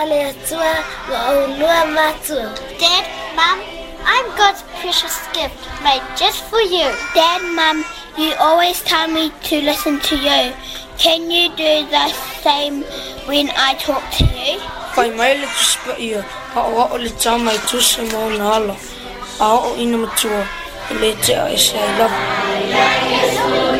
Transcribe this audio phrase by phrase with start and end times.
[0.00, 0.78] على يسوع
[1.10, 2.12] وأولوها
[2.80, 3.04] Dad,
[3.36, 3.58] Mom,
[4.04, 6.88] I'm God's precious gift made just for you.
[7.14, 7.84] Dad, Mom,
[8.16, 10.52] you always tell me to listen to you.
[11.04, 12.06] Can you do the
[12.44, 12.80] same
[13.28, 14.56] when I talk to you?
[14.94, 16.20] Kai mai le tu spa ia,
[16.56, 18.76] a o o le tā mai tu se mō nā ala.
[19.44, 20.40] A o ina matua,
[21.02, 23.78] le te a e se ai love.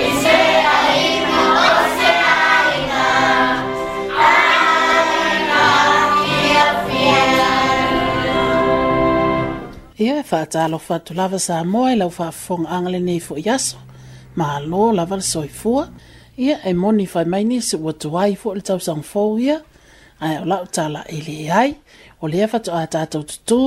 [10.01, 13.77] Ia e whaatalo whatu lava sa moe lau fong angale nei fu iaso.
[14.39, 15.89] Mahalo lava le soi fua.
[16.39, 19.59] Ia e moni whai maini se ua tuai fu le tau sang fau ia.
[20.25, 20.63] Ai au lau
[20.95, 21.71] la ili e le ai.
[22.23, 23.63] O lea whatu a tatou tutu.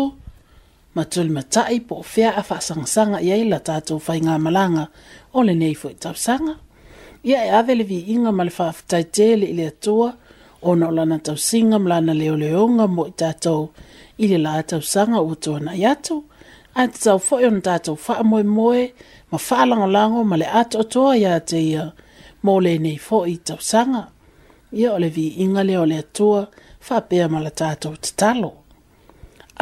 [0.96, 4.86] Ma tuli matai po o fea a whaasangasanga ia i la tatou whai ngā malanga.
[5.38, 6.54] O le nei fo i e tau sanga.
[7.30, 10.10] Ia e avele vi inga ma le whaafutai tele i le atua.
[10.62, 13.62] O na o lana tau singa mlana leo leonga mo i tatou
[14.24, 16.16] i le latausaga ua toanai atu
[16.80, 18.84] ae tatau foʻi ona tatou faamoemoe
[19.32, 21.84] ma lango ma le atoatoa ya te ia
[22.44, 24.02] mo lenei foʻi i tausaga
[24.80, 26.42] ia o le viiga lea o le atua
[26.86, 28.52] faapea ma la tatou tatalo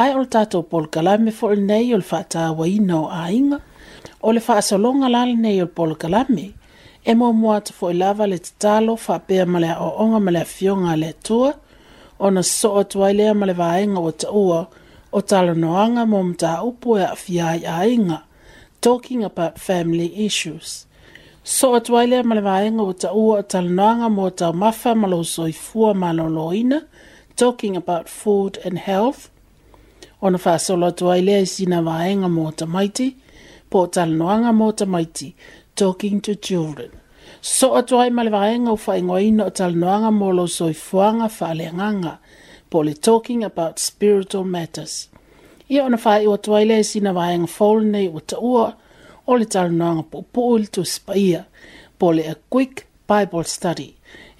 [0.02, 3.58] ae o le tatou polokalame foʻi lenei o le faatauaina o aiga
[4.26, 6.46] o le faasologa la lenei o le polokalame
[7.10, 11.08] e moamoa atu foʻi lava le tatalo faapea ma le aʻoaʻoga ma le afioga le
[11.16, 11.50] atua
[12.22, 14.60] ona so o tuai lea ma le vaenga o ta ua
[15.12, 18.18] o tala noanga mo mta upo e awhiai a inga,
[18.84, 20.66] talking about family issues.
[21.54, 24.46] So o tuai lea ma le vaenga o ta ua o tala noanga mo ta
[24.62, 26.78] mafa maloso i fua maloloina,
[27.40, 29.22] talking about food and health.
[30.24, 33.08] Ona wha solo tuai lea i sina vaenga mo ta maiti,
[33.70, 35.28] po tala noanga mo ta maiti,
[35.80, 36.92] talking to children
[37.42, 41.64] so atu ai male vaenga u faingo ino tal noanga molo so i fuanga fale
[41.74, 42.14] nganga
[42.70, 44.94] poli talking about spiritual matters
[45.74, 48.20] i ona fa i atu ai le sina vaenga fol nei u
[48.54, 48.66] ua
[49.30, 51.42] o le tal noanga po po il tu spaia
[52.00, 52.76] poli a quick
[53.08, 53.90] bible study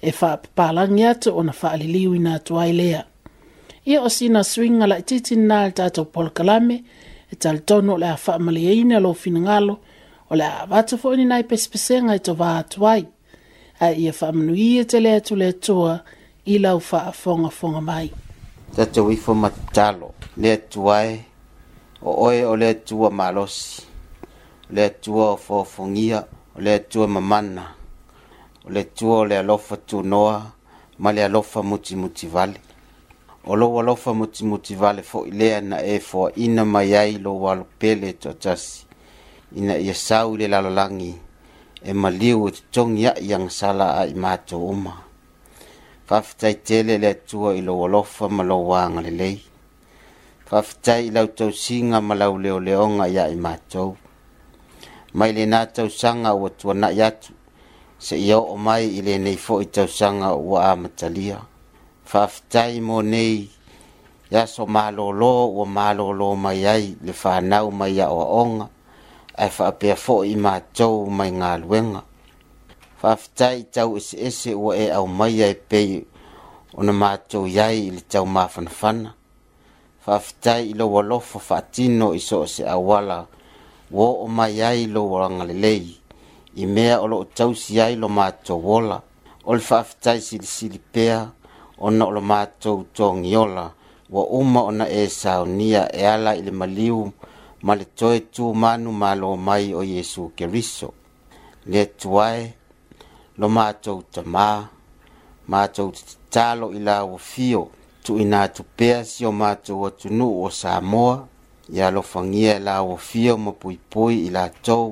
[0.01, 3.01] e fa palangi atu ona fa aliliu ina atu ai lea
[3.89, 6.77] ia o sina swinga la titi nal tatou polokalame
[7.31, 9.75] e talitono o le a faamaliaina lo finagalo
[10.29, 13.01] o le avata fo ni nai pesipesenga i to vaa tuai.
[13.79, 15.99] A ia whamanuia te lea tu lea tua
[16.45, 18.11] i lau faa fonga fonga mai.
[18.75, 21.21] Tata wifo matalo lea tuai e,
[22.01, 23.81] o oe o lea tua malosi,
[24.71, 26.23] lea tua o fofongia,
[26.57, 27.67] o lea tua mamana,
[28.65, 30.51] o lea tua o lea lofa tu noa,
[30.99, 32.59] ma lea lofa muti muti vale.
[33.45, 35.31] O loa lofa muti muti vale fo i
[35.61, 38.85] na e fo ina mai ai lo walo pele e to tasi.
[39.55, 41.13] ina ia sau le lalolagi
[41.85, 44.93] e maliu e totogi aʻi agasala aʻi matou uma
[46.09, 49.37] faafetaitele le atua i lou alofa ma lou agalelei
[50.49, 53.89] faafetai i lau tausiga ma lau leoleoga iā i matou
[55.17, 57.31] mai lenā tausaga ua tuanaʻi atu
[58.07, 61.37] seʻia oo mai i lenei foʻi tausaga ua amatalia
[62.09, 63.45] faafetai monei
[64.33, 68.72] ia so malōlō ua malōlō mai ai le fanau mai aʻoaʻoga
[69.41, 72.01] ai fa pe fo i ma tau mai nga luenga
[73.01, 75.81] fa fai tau se se o e au mai ai pe
[76.77, 78.99] on ma tau yai il tau ma fan fan
[80.05, 83.17] fa fai lo wa lo fo fa tino i so se awala
[83.95, 85.73] wo o mai ai lo wa nga le
[86.61, 88.97] i mea o lo tau si ai lo ma tau wola
[89.51, 91.05] ol fa fai si si pe
[91.85, 93.65] ona lo ma tau tong yola
[94.13, 97.01] wa uma ona e sa nia e ala i maliu
[97.65, 100.89] ma le toe tumanu malo mai o iesu Keriso.
[101.71, 102.41] Le tuae
[103.39, 104.47] lo matou tamā,
[105.51, 105.89] matou
[106.33, 107.61] talo i lauafio o fio,
[108.03, 111.27] tu si o matou atunu'u o Samoa,
[111.71, 114.87] ia alofagia e lauafio ma puipui i latou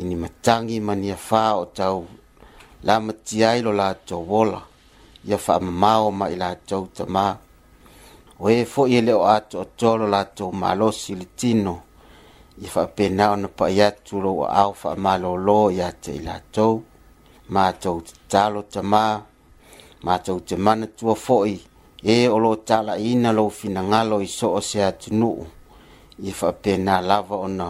[0.00, 1.98] i ni matagi ma niafā o tau,
[2.86, 4.60] la matiai lo latou ola
[5.28, 7.36] ia fa'amamao ma i latou tamā,
[8.44, 9.02] o ē foʻi e
[9.36, 11.74] atu o a tolo latou malosi i le tino.
[12.62, 16.82] Ia whapena ona pa atu lou aao fa'amālōlō iā te i latou.
[17.54, 18.12] matou te
[18.72, 19.04] tamā
[20.06, 21.52] matou te mana tua foi.
[22.12, 25.46] ē e o lo tala'iina lou finagalo i so o se atunu'u
[26.24, 27.68] Ia whapena lava ona.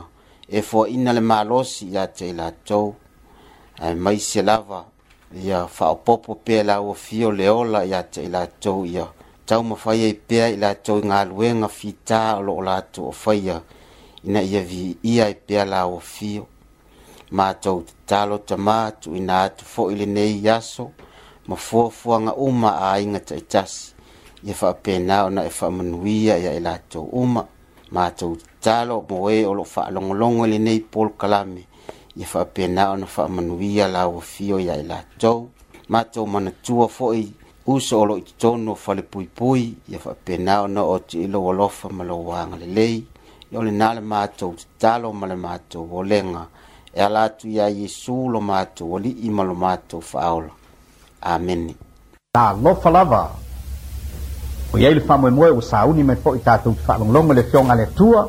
[0.48, 2.94] E foaʻiina le malosi iā te i latou.
[3.82, 4.80] Ai mai se lava.
[5.44, 9.00] Ia whaopopo pēla o fio le ola iā te i latou ia.
[9.00, 9.06] Ia
[9.52, 13.58] tau mawhaia i pea i latou i galuega fitā o loo latou afaia
[14.24, 16.46] ina ia viia ia i pea la matou fio.
[17.28, 20.88] tamā tuuina talo tamātu i atu fo i lenei yaso
[21.48, 23.94] ma fuafuaga uma a inga taitasi.
[24.44, 27.44] Ia faapena ona e faamanuia ia i latou uma.
[27.90, 31.66] matou te talo mo o loo faalogologo i lenei pol kalame.
[32.16, 35.48] Ia faapena ona faamanuia la o ia i lātou.
[35.90, 37.12] Mātou manatua fo
[37.66, 42.04] uso o loo i totonu o falepuipui ia faapena ona o te lou alofa ma
[42.04, 43.04] lou agalelei
[43.52, 46.46] ia o lenā le matou tatalo ma le matou olega
[46.94, 50.50] e ala atu iā iesu lo matou alii ma lo matou faaola
[51.20, 51.74] amene
[52.34, 52.52] na
[52.90, 53.30] lava
[54.74, 58.28] o iai le faamoemoe ua sauni mai foʻi tatou te faalogologo le fioga le atua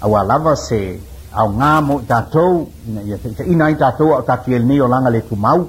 [0.00, 1.00] auā lava se
[1.34, 5.20] aogā mo i tatou ina ia taʻitaʻina ai tatou ao tatuia lenei o laga le
[5.22, 5.68] tumau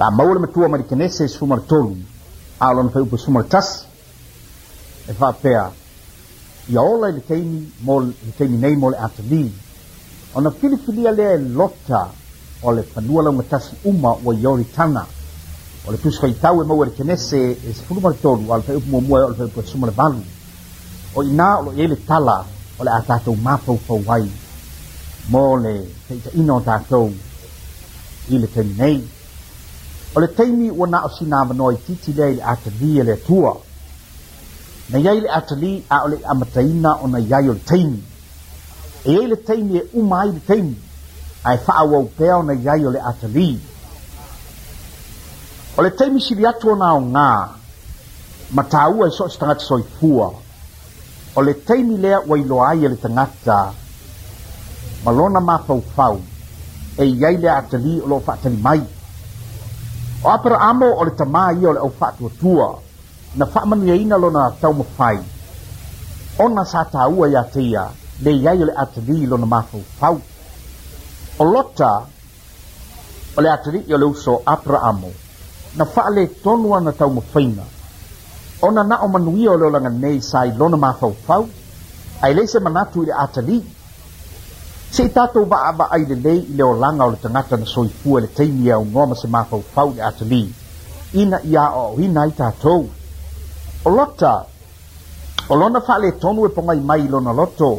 [0.00, 1.96] la mawol ma tuwa mari kene se sumar tolu
[2.60, 3.84] alon fay bu sumar tas
[5.06, 5.70] e fa pea
[6.70, 9.52] ya ola le teimi mol le teimi nei mol e ata li
[10.32, 12.08] ona fili fili ale lotta
[12.62, 15.04] ole fanua la ngatas uma wa yori tana
[15.86, 18.80] ole tus fay tau e mawol e kene e se se sumar tolu al fay
[18.86, 20.24] mo mo al fay bu sumar balu
[21.14, 22.46] o ina lo yele tala
[22.80, 24.30] ole ata to mapo fo wai
[25.28, 25.74] mole
[26.08, 27.10] fay ta ino ta to
[28.30, 29.18] ile teimi nei
[30.14, 33.56] o le taimi ua na o sinavanoa itiiti lea i le atali e le atua
[34.90, 38.02] na iai le atali a o le amataina ona iai o le taimi
[39.04, 40.76] e ai le taimi e uma ai le taimi
[41.48, 43.50] ae fa'aauau pea ona iai o le atali
[45.78, 47.28] o le taimi sili atu ona aogā
[48.56, 50.28] ma tāua e so o se tagata soifua
[51.36, 53.58] o le taimi lea ua iloa ai e le tagata
[55.04, 56.18] ma lona mafaufau
[56.96, 58.82] e iai le atali o loo fa'atali mai
[60.24, 62.78] o apara amo o le tamā ia o le ʻaufaatuatua
[63.36, 65.18] na faamaniaina lona taumafai
[66.38, 67.88] ona sa tāua iā te ia
[68.24, 70.20] lei ai o le atalī lona mafaufau
[71.38, 71.90] o lota
[73.36, 75.10] o le atalii o le uso apara amo
[75.76, 77.64] na faalētonu ana taumafaina
[78.62, 81.48] ona na o manuia o le olaganei sa i lona mafaufau
[82.22, 83.62] ae lei se manatu i le ya atalii
[84.92, 88.62] se i tatou vaavaai lelei i le olaga o le tagata na soifua le taimi
[88.68, 90.40] e aunoa ma se mafaufau i le atali
[91.22, 92.80] ina ia aʻoaʻoina ai tatou
[93.86, 94.32] o lota
[95.48, 97.70] o lona faaletonu e pogai mai i lona loto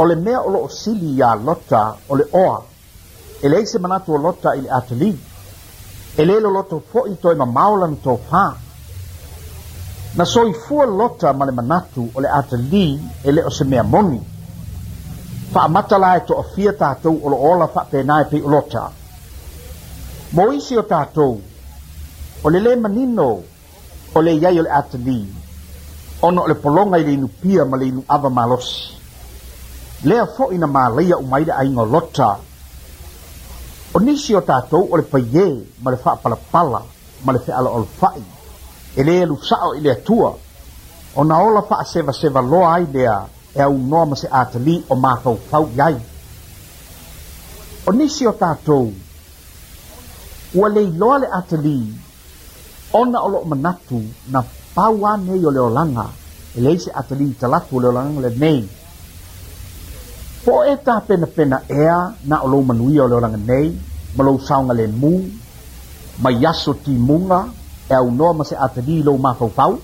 [0.00, 2.56] o le mea o loo sili iā lota o le oa
[3.44, 5.10] e leai se manatu o lota i le atali
[6.20, 8.44] e lē lo loto foʻi toe mamao lana tofā
[10.18, 12.84] na soifua lota ma le manatu o le atali
[13.26, 14.20] e lē o se mea moni
[15.52, 18.84] fa'amatala e toʻafia tatou o lo ola faapenā e peiʻolota
[20.34, 21.38] mo isi o tatou
[22.44, 23.28] o le lē manino
[24.16, 25.20] o le iai o le atali
[26.26, 28.98] ona o le pologa i le inupia ma le inu ava malosi
[30.08, 32.30] lea foʻi na malaia umai le aiga o lota
[33.94, 35.48] o nisi o tatou o le paiē
[35.82, 36.82] ma le faapalapala
[37.24, 38.24] ma le feʻalaʻolafaʻi
[38.96, 40.34] e lē alusaʻo i le atua
[41.16, 43.16] ona ola fa'asevaseva loa ai lea
[43.56, 45.96] e au noa ma se atali o mātou fau i ai.
[47.88, 48.88] O nisi o tātou,
[50.54, 51.76] ua lei le atali,
[52.92, 54.42] ona o loo manatu na
[54.74, 56.06] paua nei o leolanga,
[56.56, 58.60] e lei se atali i talatu o leolanga le nei.
[60.44, 61.98] Po e tā pena pena ea
[62.28, 63.72] na o loo manui o leolanga nei,
[64.16, 65.12] ma loo saunga le mū,
[66.22, 67.40] ma yaso ti munga,
[67.88, 69.78] e au noa ma se atali i loo mātou fau,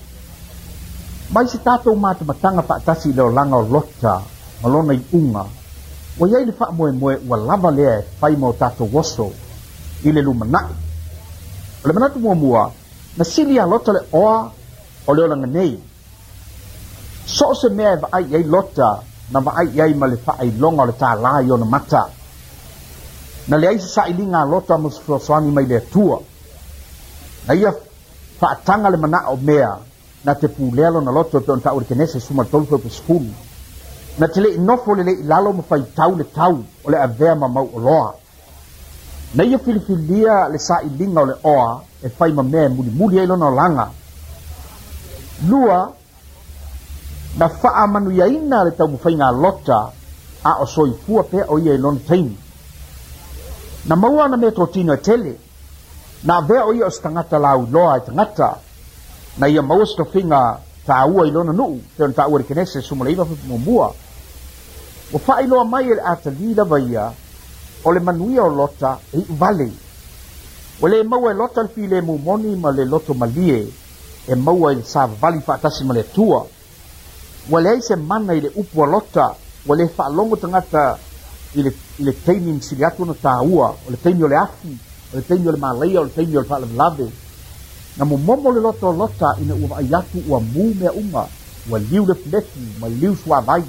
[1.33, 4.13] mai si tato matamataga faatasi i le olaga o lota
[4.61, 5.41] ma lona iʻuga
[6.19, 9.27] ua iai le faamoemoe ua lava lea e fai mo tatou oso
[10.03, 10.73] i le lumanaʻi
[11.81, 12.71] o le manatu muamua
[13.17, 14.51] na sili a lota le oa
[15.09, 15.71] o le olaganei
[17.37, 19.01] so se mea e vaai i lota
[19.33, 22.01] na vaai i ma le faailoga o le tālā i ona mata
[23.49, 26.19] na leai sasaʻiliga a lota ma sosoasoani mai le atua
[27.47, 27.71] na ia
[28.39, 29.71] faataga le manaʻo mea
[30.23, 33.29] na te pulea lona loto pe ona taʻu le kenese sumatolu feu pesefulu
[34.19, 37.47] na te leʻi nofo le leʻi lalo ma faitau le tau o le avea ma
[37.47, 38.13] mauʻoloa
[39.35, 43.45] na ia filifilia le saʻiliga o le oa e fai mamea e mulimuli ai lona
[43.47, 43.91] olaga
[45.47, 45.91] lua
[47.37, 49.91] na faamanuiaina le taumafaiga lota
[50.43, 52.37] a o soifua pea o ia i lona taimi
[53.85, 55.37] na maua na mea totino e tele
[56.23, 58.55] na avea o ia o se tagata lauiloa e tagata
[59.37, 63.25] na ia maua se tofiga tāua i lona nuu pe ona tāua le kenese sumalaiva
[63.25, 63.93] fefumuamua
[65.13, 67.11] ua faailoa mai e le atalī lava ia
[67.83, 69.71] o le manuia o lota e i'u vale
[70.81, 73.67] ua lē maua e lota le file mumoni ma le loto malie
[74.27, 76.45] e maua i le savavali faatasi ma le atua
[77.51, 79.33] ua leai se mana i le upu a lota
[79.65, 80.97] ua lē faalogo tagata
[81.55, 84.77] i le i le taimi masili atu ona tāua o le taimi o le afi
[85.13, 87.09] o le taimi o le malaia o le taimi o le faalavelave
[87.97, 89.85] na momo le loto lota ina ua vaai
[90.29, 91.25] ua mū mea uma
[91.69, 93.63] ua liu le lefulefu ma liu suavai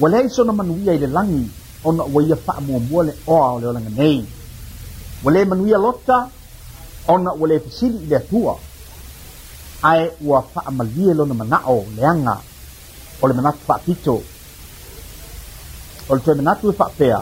[0.00, 1.46] ua lea isona manuia i le lagi
[1.84, 4.24] ona ua ia fa'amuamua le oa o le olaga nei
[5.24, 6.28] ua lē manuia lota
[7.08, 8.56] ona ua lē fesili i le atua
[9.82, 12.36] ae ua fa'amalie lona mana'o leaga
[13.22, 14.14] o le manatu fa'apito
[16.08, 17.20] o le toe manatu e fa'apea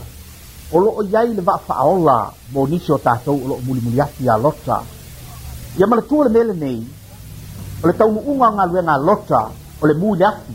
[0.72, 2.16] o lo'o iai le va'afa'aola
[2.52, 4.76] mo nisi o tatou o lo'o mulimuli ati iā lota
[5.74, 6.80] ia ya malatua le oleh lenei
[7.82, 9.40] o le taunuʻuga galuega alota
[9.82, 10.52] o le mu le afi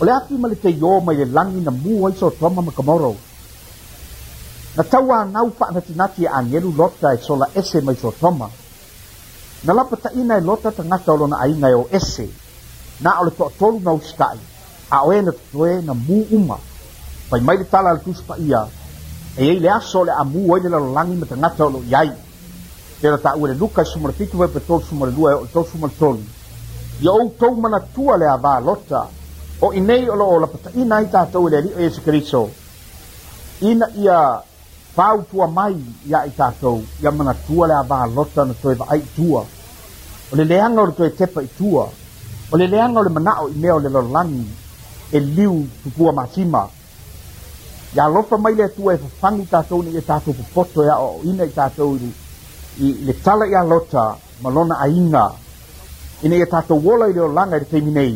[0.00, 3.16] o le afi ma le teiō mai le lagi na mu ai soatoama ma komoro
[4.76, 8.48] na tauānau faanatinati e agelu lota e sola ese mai soatoama
[9.64, 12.26] na lapataʻina e lota tagata o lona aiga e o ese
[13.02, 14.38] na o le toʻatolu na usitaʻi
[14.90, 16.56] a oē na totoē na mu uma
[17.30, 18.64] pai mai le tala le tusi paia
[19.36, 21.64] e le aso o le amū ai le lalolagi ma tagata
[23.02, 26.22] tera ta'ua le luka e sumalasitu vai e petolu sumalalua e o le tolu sumalatolu
[27.00, 29.08] ia outou manatua le a valota
[29.58, 32.50] o i nei o loo lapataʻina ai tatou i le ali'i o iesu keriso
[33.60, 34.42] ina ia
[34.94, 35.74] fautua mai
[36.06, 39.42] iā i tatou ia manatua le a valota na toe va'ai itua
[40.32, 41.90] o le leaga o le toe tepa itua
[42.50, 44.46] o le leaga o le mana'o i mea o le lalolagi
[45.10, 46.68] e liu tupua masima
[47.96, 51.08] ia alofa mai le atua e fafagi tatou na ia e tatou popoto e a'o
[51.08, 52.14] a'oina i tatou i
[52.78, 55.24] i le tala ia lota ma lona ainga
[56.24, 58.12] ina ia e tatou ola i le olaga i le taimi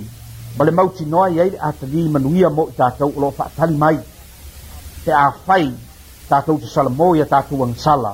[0.57, 3.77] ma le mautinoa i ai le a tali manuia mo i tatou o loo faatali
[3.77, 3.99] mai
[5.05, 5.67] pe a fai
[6.29, 8.13] tatou tasalamō ia tatou agasala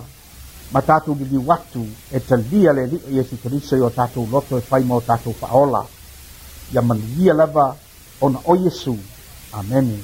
[0.72, 1.84] ma tatou liliu atu
[2.16, 5.82] e talia le ali'o iesu taliso io tatou loto e fai ma o tatou faaola
[6.72, 7.66] ia manuia lava
[8.20, 8.96] ona o iesu
[9.58, 9.98] amene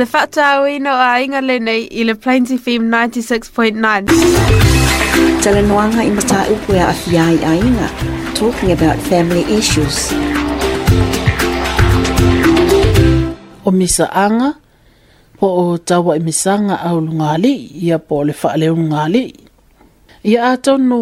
[0.00, 4.08] le whata au ino a inga le nei i le Plains FM 96.9.
[5.44, 7.88] Tala noanga i mata upu a e awhiai a inga,
[8.36, 9.96] talking about family issues.
[13.68, 14.50] O misa anga,
[15.38, 17.52] po o tawa i misanga au lungali,
[17.86, 19.24] ia po le wha leo lungali.
[20.30, 21.00] Ia a tonu,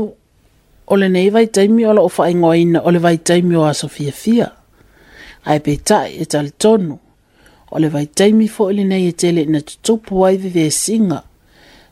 [0.87, 3.55] o le nei vai taimi o la o wha ingoa ina o le vai taimi
[3.55, 4.49] o a Sofia Fia.
[5.49, 6.95] Ai pe tai e tali tonu.
[7.71, 11.23] o le vaitaimi foʻi lenei e tele ina tutupu ai vevesiga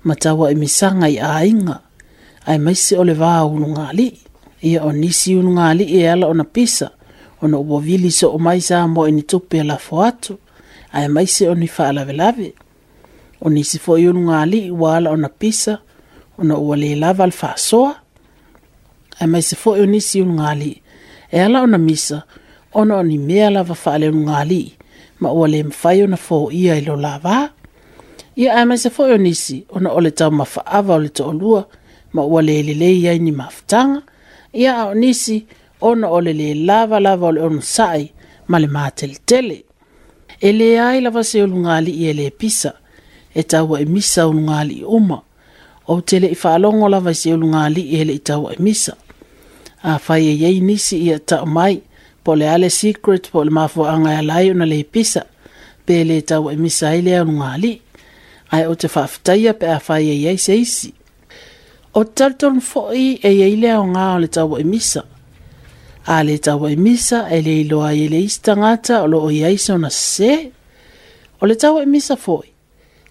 [0.06, 1.76] ma taua e misaga i aiga
[2.46, 4.14] ae maisi o le vā ulugalii
[4.62, 6.90] ia o nisi ulugalii e ala ona pisa
[7.42, 10.38] ona ua vili soo mai sa mo ini e tupe lafo atu
[10.92, 12.48] ae maisi ona i faalavelave
[13.40, 15.78] o nisi foʻi ulugalii ua ala ona pisa
[16.38, 17.92] ona ua lē lava le faasoa
[19.20, 20.76] ae maisi foʻi o nisi ulugalii
[21.36, 22.22] e ala ona misa
[22.74, 24.75] ona o ni mea lava faaleulugalii
[25.20, 27.38] ma ua le mawhai o na fō ia i lo lava.
[28.40, 31.08] Ia ai mai se fō o e nisi o na ole tau mawha o le
[31.08, 31.64] to olua
[32.14, 34.02] ma ua le lele ia ni mawhitanga.
[34.52, 35.46] Ia o nisi
[35.80, 38.02] o na ole le lava lava o le onu sai
[38.50, 39.58] ma le mātele tele.
[40.40, 42.72] E le ai lava se o lungali i e le pisa
[43.34, 45.18] e tau e misa o lungali i uma
[45.92, 48.94] o tele i whaalongo lava se o lungali i ele i tau e misa.
[49.90, 51.74] A whai e yei nisi ia tau mai
[52.26, 55.22] po le ale secret po le mafo anga ya e lai una le pisa
[55.86, 57.72] pe le tau e misa ile anu ngali
[58.54, 60.88] ai o te faftaia pe a fai e yei seisi
[61.98, 65.02] o talton foi e yei le o nga o le tau e misa
[66.14, 69.56] a le tau e misa e le ilo a yele istangata o lo o yei
[69.64, 70.32] se ona se
[71.40, 72.48] o le tau e misa foi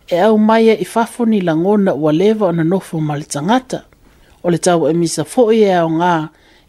[0.07, 3.79] e au mai e i fafoni langona ua lewa ona nofo ma le tangata
[4.43, 6.21] o le tau e misa foi e au ngaa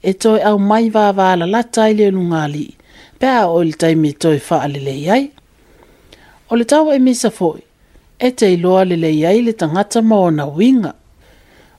[0.06, 2.64] e toi au mai wā wā la lata i leo nungāli,
[3.18, 5.25] pēā o le taimi e toi wha alele iai.
[6.54, 7.58] O le tau e misa foi,
[8.22, 10.92] e te iloa lele iai le tangata maona winga.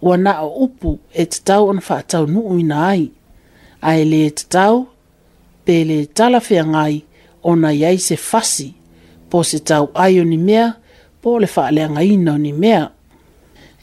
[0.00, 3.04] ua na o upu e te tau an wha tau nuu uina ai,
[3.90, 4.86] a e le e te tau,
[5.68, 6.96] pēle tala whea ngai,
[7.48, 8.70] o na iai se fasi,
[9.28, 10.70] po se tau ai o ni mea,
[11.24, 12.82] po le fa le nga ina ni mea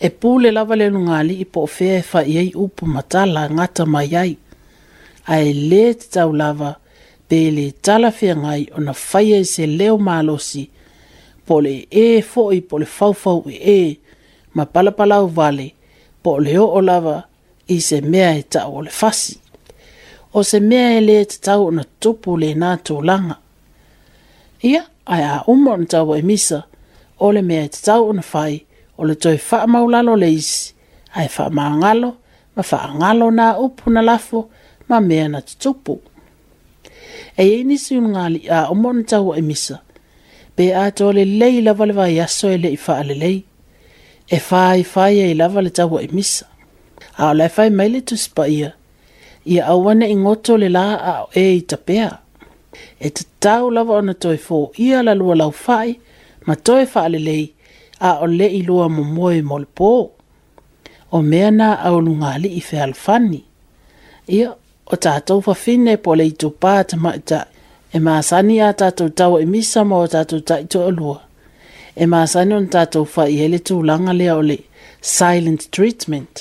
[0.08, 3.66] e pu le lava le nga i po fe e fa ye upu matala nga
[3.76, 4.32] ta mai ai
[5.34, 5.84] ai le
[6.14, 6.72] tau lava
[7.30, 10.64] pe le tala fe ngai ona fa ye se leo malosi
[11.46, 13.42] po le e fo i po le fau fau
[13.78, 13.78] e
[14.56, 15.68] ma pala pala u vale
[16.24, 17.18] po le o lava
[17.76, 19.34] i se mea e tau le fasi
[20.38, 23.36] o se mea e le tau ona tupule na nga tau langa
[24.72, 24.82] ia
[25.14, 26.60] ai a umon tau e misa
[27.22, 28.66] ole le mea te tau una fai
[28.98, 30.28] ole le toi wha maulalo le
[31.16, 32.10] ai wha maangalo
[32.56, 34.50] ma wha angalo na upu na lafo
[34.90, 35.94] ma mea na te tupu.
[37.38, 39.78] E e nisi un ngali a omo tau e misa
[40.56, 43.40] pe a tole lei lava le vai aso e le wha ale lei
[44.28, 46.46] e fai fai e lava le tau e misa
[47.22, 48.72] a o lai fai maile tu spa ia
[49.46, 52.10] i a awane i ngoto le la a e i tapea
[53.00, 56.00] e te tau lava ona toi fo ia la lua lau fai e
[56.46, 57.54] ma toe faalelei
[58.00, 59.92] a o le iloa momoe mo le pō
[61.12, 63.44] o mea na aulunga alii fealofani
[64.28, 64.54] ia
[64.88, 67.46] o tatou fafine po le itupā tamaʻita
[67.94, 71.18] e masani a tatou tau e misa mo o tatou taʻitoʻalua
[72.02, 74.58] e masani ona tatou faʻi ai le tulaga lea o le
[75.02, 76.34] silent treatment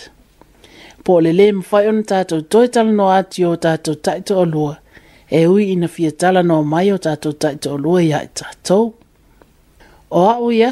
[1.05, 4.75] po o lelē on ona tatou toe talanoa ati o tatou taʻitoʻalua
[5.31, 8.95] e ui ina fia talanoa mai o tatou taʻitoʻalua iā e tatou
[10.11, 10.70] o au ia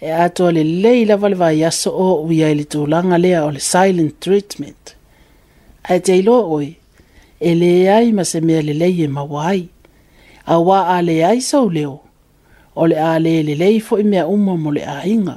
[0.00, 3.60] e ato le lei lava le vaiaso o uia i le tulaga lea o le
[3.72, 4.84] silent treatment
[5.88, 6.70] ae te iloa oe
[7.40, 9.62] e lē ai ma se mea lelei e maua ai
[10.54, 11.96] auā a lē ai sau leo
[12.74, 15.34] o le a lē lelei foʻi mea uma mo le aiga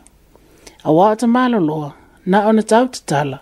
[0.87, 1.89] auā o tamāloloa
[2.31, 3.39] na ona tautatala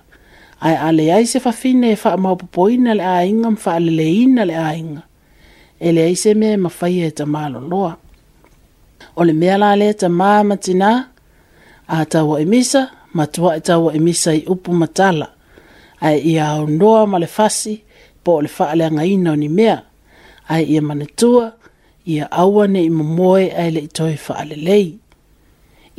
[0.68, 5.02] ae a lē ai se fafine e faamaopopoina le aiga ma faaleleina le aiga
[5.80, 7.92] e leai se mea e mafaia e tamāloloa
[9.16, 11.10] o le mea la le ta maa matina
[11.88, 12.82] a tawa emisa
[13.18, 15.28] matua e tawa emisa i upu matala
[16.08, 17.74] ai ia ondoa ma le fasi
[18.24, 19.78] po o le faale angaina o ni mea
[20.54, 21.46] ai ia manatua
[22.14, 24.90] ia aua ne i momoe ai le itoe faale lei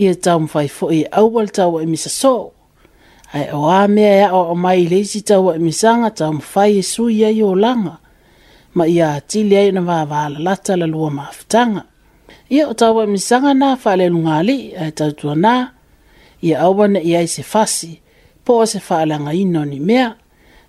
[0.02, 2.36] ia tau mwhai fo i aua le tawa emisa so
[3.36, 7.18] ai o a mea ea o mai le isi tawa emisanga tau mwhai e sui
[7.28, 7.94] ai o langa
[8.76, 11.82] ma ia atili ai na vaa vaa la lata la lua maafutanga
[12.50, 15.70] ia o taua misaga na faaleluga alii ae tautuanā
[16.42, 17.96] ia aua na i ai se fasi
[18.46, 20.14] po o se faaleagaina o ni mea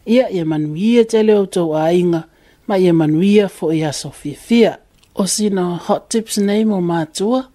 [0.06, 2.22] ia ia manuia te leo outou aiga
[2.68, 4.72] ma ia manuia foʻi aso fiafia
[5.16, 7.46] o sina hot tips nei mo matua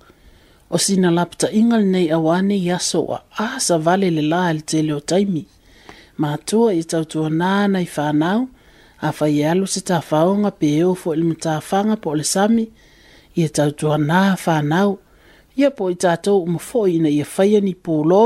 [0.74, 4.92] o sina lapataʻiga lenei auā nei aso ua a savale le lā i le tele
[4.94, 5.42] o taimi
[6.22, 8.46] matua ia tautuanā nai fanau
[9.06, 12.64] afai e alu se tafaoga pe eo foʻi e le matafaga po o le sami
[13.36, 14.96] ia tautua nā whānau.
[15.56, 18.24] Ia po i tātou umafo ina ia e whaia ni pōlō,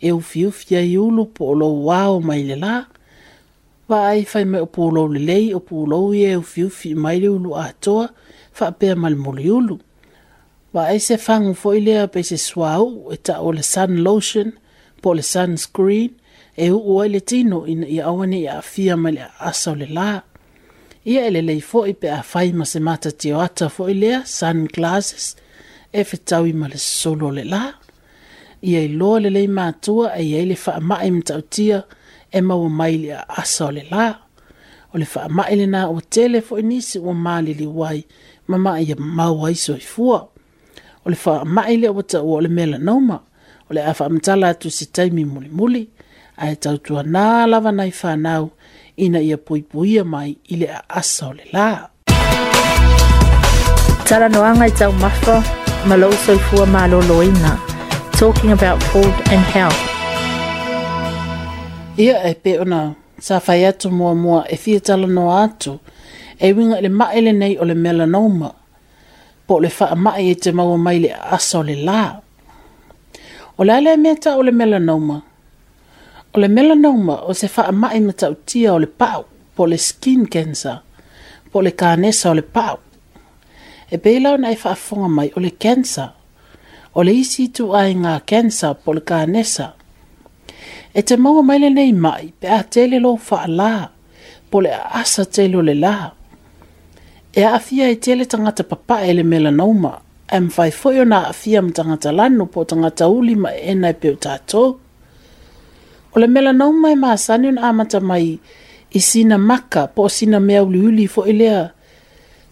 [0.00, 2.76] e ufi ufi ai ulu pōlō wāo mai le lā.
[3.88, 7.16] Wa ai whai me o pōlō le lei o pōlō i e ufi ufi mai
[7.22, 8.08] le ulu ātoa,
[8.60, 9.78] whapea malimoli ulu.
[10.76, 14.02] Wa ai se whangu fo i lea pe se swau e ta o le sun
[14.06, 14.52] lotion,
[15.02, 16.12] po le sunscreen,
[16.58, 20.18] e u oi le tino ina ia awane ia awhia mai le asau le laa.
[21.08, 24.18] ia e lelei foʻi pe afai ma se ata foʻi lea
[24.74, 25.26] glasses
[25.92, 27.62] e fetaui ma le sosolo e o le lā
[28.70, 31.78] ia iloa lelei matua e iai le faamaʻi ma tautia
[32.30, 34.06] e maua mai le aasa o le lā
[34.94, 38.00] o le faamaʻi lenā ua tele foʻi nisi ua maliliu ai
[38.48, 40.18] ma maʻi mau ai soifua
[41.04, 43.16] o le faamaʻi lea ua taʻua o le melanoma
[43.70, 45.84] o le a faamatala atu se taimi mulimuli
[46.42, 48.44] ae tautuanā lava nai fanau
[48.98, 51.66] ina ia poipoia mai i le aasa o le lā
[54.08, 55.34] talanoaga i taumafa
[55.86, 56.66] ma lou soifua
[58.18, 59.80] talking about food and health
[62.04, 62.80] ia e pe ona
[63.26, 65.72] sa fai atu muamua e fia talanoa atu
[66.46, 68.50] e winga i le maʻe lenei o le melanoma
[69.46, 72.02] po o le faamaʻi e te maua mai le aasa o le lā
[73.58, 75.16] o le ʻaeleai mea taʻu o le melanoma
[76.32, 79.22] o le melanoma o se faamaʻi ma tautia o le paʻu
[79.56, 80.78] po le skin cancer
[81.52, 82.76] po le kanesa o le paʻu
[83.90, 86.08] e pei e naʻi faafoga mai o le cancer
[86.96, 89.66] o le isi ituaiga cancer po le kanesa
[90.94, 93.70] e te maua mai nei mai pe a tele lo ala
[94.50, 95.96] po le aasa tele o le lā
[97.32, 99.92] e aafia e tele tagata papa e le melanoma
[100.32, 103.92] ae mafai foʻi ona aafia ma tagata lano po tagata uli ma e ena e
[104.00, 104.14] peu
[106.18, 108.28] o le mela nau mai masani ona amata mai
[108.98, 111.60] i sina maka po sina mea uliuli foʻi lea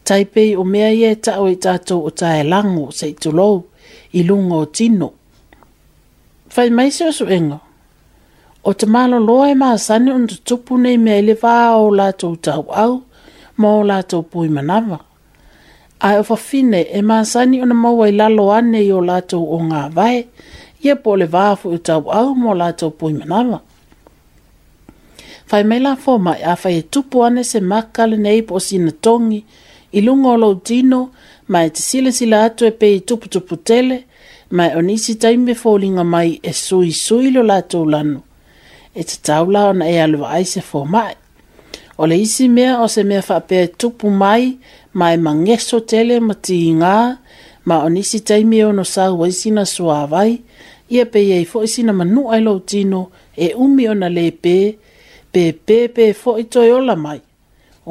[0.06, 3.54] taipei o mea ia e taʻo e i tatou o taelago seʻitolou
[4.18, 5.08] i luga o tino
[6.54, 7.58] fai mai se osoʻega
[8.68, 12.92] o te malōlōa e masani ona tutupu nei mea i le vao o latou tauau
[13.60, 14.98] ma o latou pui manava
[16.06, 20.20] ae o fafine e masani ona maua i lalo ane i o latou o gavae
[20.86, 23.60] ia po le vā fu i tau au mō lātou pui manawa.
[25.46, 28.90] Fai mei la fō mai a fai e tupu ane se makale nei po sina
[29.04, 29.40] tongi,
[29.96, 31.00] i lungo lo tino,
[31.52, 33.98] mai te sila sila atu e pei tupu tupu tele,
[34.56, 38.20] mai onisi taime fōlinga mai e sui sui lo lātou lanu.
[38.94, 41.14] E te tau lao na e alwa ai se fō mai.
[42.00, 44.56] O le isi mea o se mea fai pei e tupu mai,
[45.00, 46.98] mai mangeso tele ma ti ngā,
[47.68, 50.55] ma onisi taime ono sa wai sina sua vai, mai,
[50.88, 53.00] ia pe iei foʻi sina manuʻa i lo tino
[53.36, 54.56] e umi ona lē pē
[55.32, 57.18] pe pē pe foʻi toe ola mai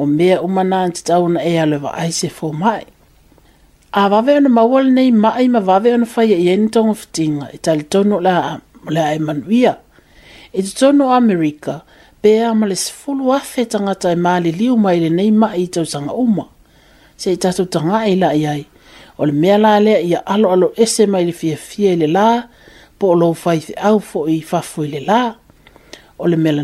[0.00, 2.28] o mea uma na tatauna e ale ai se
[2.62, 2.84] mai.
[3.92, 7.58] a vave ona maua lenei maʻi ma vave ona faia i ai na togafitiga e
[7.64, 8.54] talitono o le aa
[8.86, 9.72] o le ae manuia
[10.56, 11.74] e totono o amerika
[12.22, 16.44] pea ma e le sefulu afe tagata e maliliu mai lenei maʻi i tausaga uma
[17.20, 18.62] seʻi tanga tagaʻi la ai
[19.20, 22.28] o le mea la lea ia alo ese mai le fiafia i e le la
[22.98, 25.36] po lo fai te au fo i fafui le la.
[26.18, 26.62] O le mele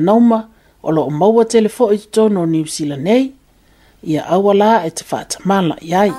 [0.85, 3.25] o lo maua te le fo i tono o New Zealand nei,
[4.03, 6.11] ia awa la e te fata mala iai.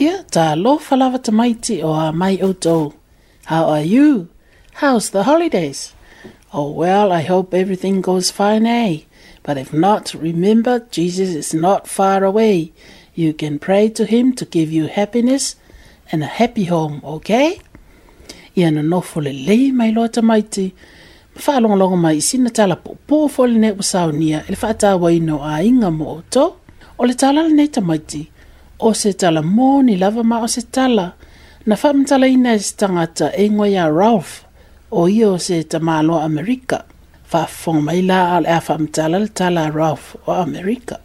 [0.00, 2.94] Ia ta lo falawa tamaiti o a mai outou.
[3.44, 4.30] How are you?
[4.80, 5.92] How's the holidays?
[6.54, 9.00] Oh well, I hope everything goes fine, eh?
[9.42, 12.72] But if not, remember Jesus is not far away.
[13.14, 15.56] You can pray to him to give you happiness
[16.10, 17.60] and a happy home, okay?
[18.56, 20.66] Ia na nofo lelei mai loa tamaiti.
[20.72, 20.72] Ia
[21.36, 26.44] faalogologo mai i sina talapoopō folenei ua saunia i le faatāuaina o aiga mo oto
[26.98, 28.22] o le tala lenei tamaiti
[28.78, 31.12] o se tala mo ni lava ma o se tala
[31.66, 34.34] na faamatalaina e se tagata e ingoa iā ralph
[34.90, 36.84] o ia o se tamāloa amerika
[37.30, 40.98] faafofoga mai la a o le a faamatala le tala a ralph o amerika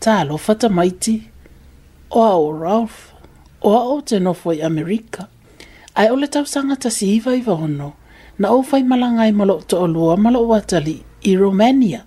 [0.00, 1.16] talofa tamaiti
[2.10, 2.98] o a o ralph
[3.60, 5.26] o a o te nofo i amerika
[5.94, 7.92] ae o le tausaga tasiiva i vaono
[8.38, 12.00] na o fai malanga i malo to olua malo watali i Romania.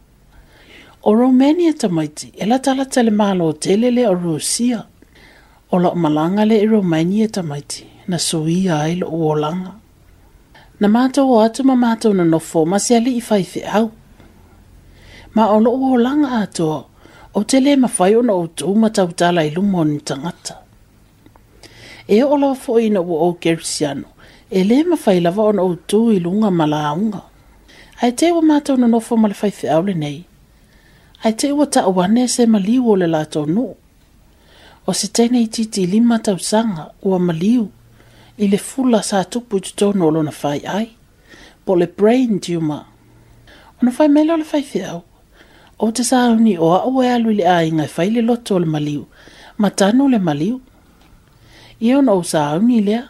[1.04, 4.84] O Romania tamaiti, e la tala tele malo o telele o Rusia.
[5.72, 9.72] O la malanga le i Romania tamaiti, na sui ai lo uolanga.
[10.80, 13.92] Na mata o atu ma mata o na nofo, ma se ali i fai au.
[15.36, 16.84] Ma o lo uolanga atoa,
[17.34, 20.56] o tele ma fai o na o tu ma tautala i lumo ni tangata.
[22.08, 24.06] E o la fo ina o o kersiano,
[24.52, 27.22] e lē mafai lava o tu i luga ma launga
[28.04, 30.20] ae te wa mata na nofo ma le faifeʻau nei.
[31.26, 33.72] ae te wa ta ane se maliu o le la latou nuu
[34.88, 37.64] o se tenei titilima tausaga ua maliu
[38.38, 40.88] i le fula sa tupu i totonu o lona fai ai
[41.66, 42.78] po le brain tuma
[43.82, 45.02] ona fai maila o le faifeʻau
[45.82, 46.04] O te
[46.46, 49.04] ni o aʻu e alu i le aiga e fai le loto o le maliu
[49.62, 50.56] ma tanu le maliu
[51.86, 53.02] ia ona ou sauni i lea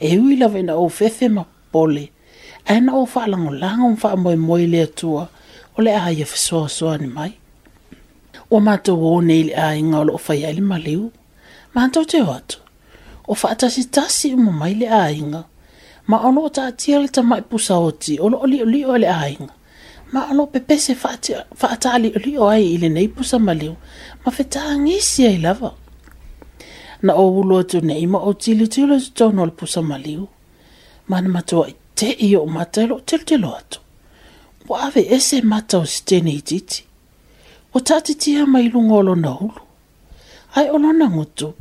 [0.00, 2.10] e hui lawa ina o fefe ma pole.
[2.66, 5.28] A ina o wha lango langa mwha moe moe le atua,
[5.78, 7.32] o le aia fesoa soa ni mai.
[8.50, 11.10] O mato o ne ili a inga o lo fai ali ma liu,
[11.74, 12.38] ma anto te o
[13.28, 15.44] O wha atasi tasi umu mai le a inga,
[16.06, 19.08] ma ono o ta taatia le tamai pusa oti, o lo o li o le
[19.08, 19.52] a inga.
[20.12, 21.10] Ma ono pepese fa
[21.74, 23.74] atali oli o ai ili nei pusa ma liu,
[24.24, 25.70] ma fetaa ngisi ai lava
[27.02, 30.28] na o ulo atu nei ma o tili tilo atu tono le pusa maliu.
[31.08, 33.80] Mana matua i te i o matailo o tilo tilo atu.
[34.68, 36.84] Wawe ese matau si tene i titi.
[37.74, 39.62] O tati tia mai lungolo na ulo.
[40.54, 41.54] Ai o lona ngutu,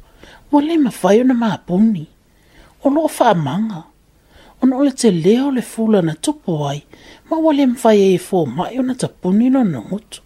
[0.51, 2.07] wale mawhaio na maapuni.
[2.83, 3.83] O loo faa manga.
[4.61, 6.83] O no le te leo le fula na tupo ai,
[7.29, 10.21] ma wale mawhaio e fo mai o na tapuni lona ngutu.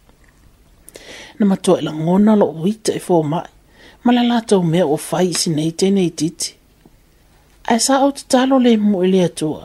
[1.39, 3.47] Na matua la ngona lo uita e fo mai
[4.03, 6.49] ma la latou mea ua fai i sinei tenei titi
[7.71, 9.63] ae sa ou tatalo lemu i le e atua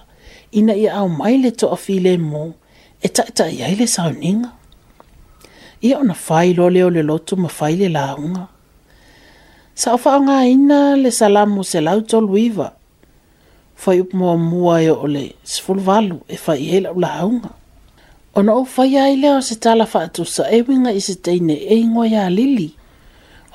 [0.58, 2.44] ina ia aumai le toʻafi lemu
[3.00, 4.50] e taʻitaʻi ai le sauniga
[5.86, 8.44] ia ona fai loa lea o le lotu ma fai le lauga
[9.80, 12.68] sa o faaaogāina le salamu se lau toluiva
[13.82, 17.50] fai upu muamua e oo le sefuluvalu e fai e ai laʻu lauga
[18.38, 21.74] ona ou faia ai lea o se tala faatusa e uiga i se teine e
[21.82, 22.68] igoa ia lili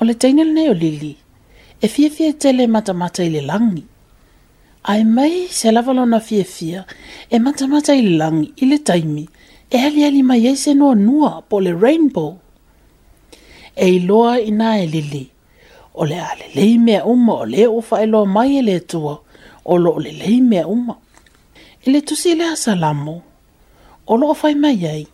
[0.00, 1.12] O le teine le neo lili,
[1.80, 3.82] e fia fia tele mata mata i le langi.
[4.90, 6.80] Ai mai se lavalo na fia fia,
[7.28, 9.24] e mata mata i le langi i le taimi,
[9.68, 12.32] e ali ali mai e se noa nua po le rainbow.
[13.76, 15.24] E iloa ina e lili,
[16.00, 19.14] o le ale lei mea uma o le ufa e loa mai e le tua,
[19.64, 20.94] o lo le lei mea uma.
[21.84, 23.14] I le tusi le asalamo,
[24.10, 25.04] o lo ufa i mai ei,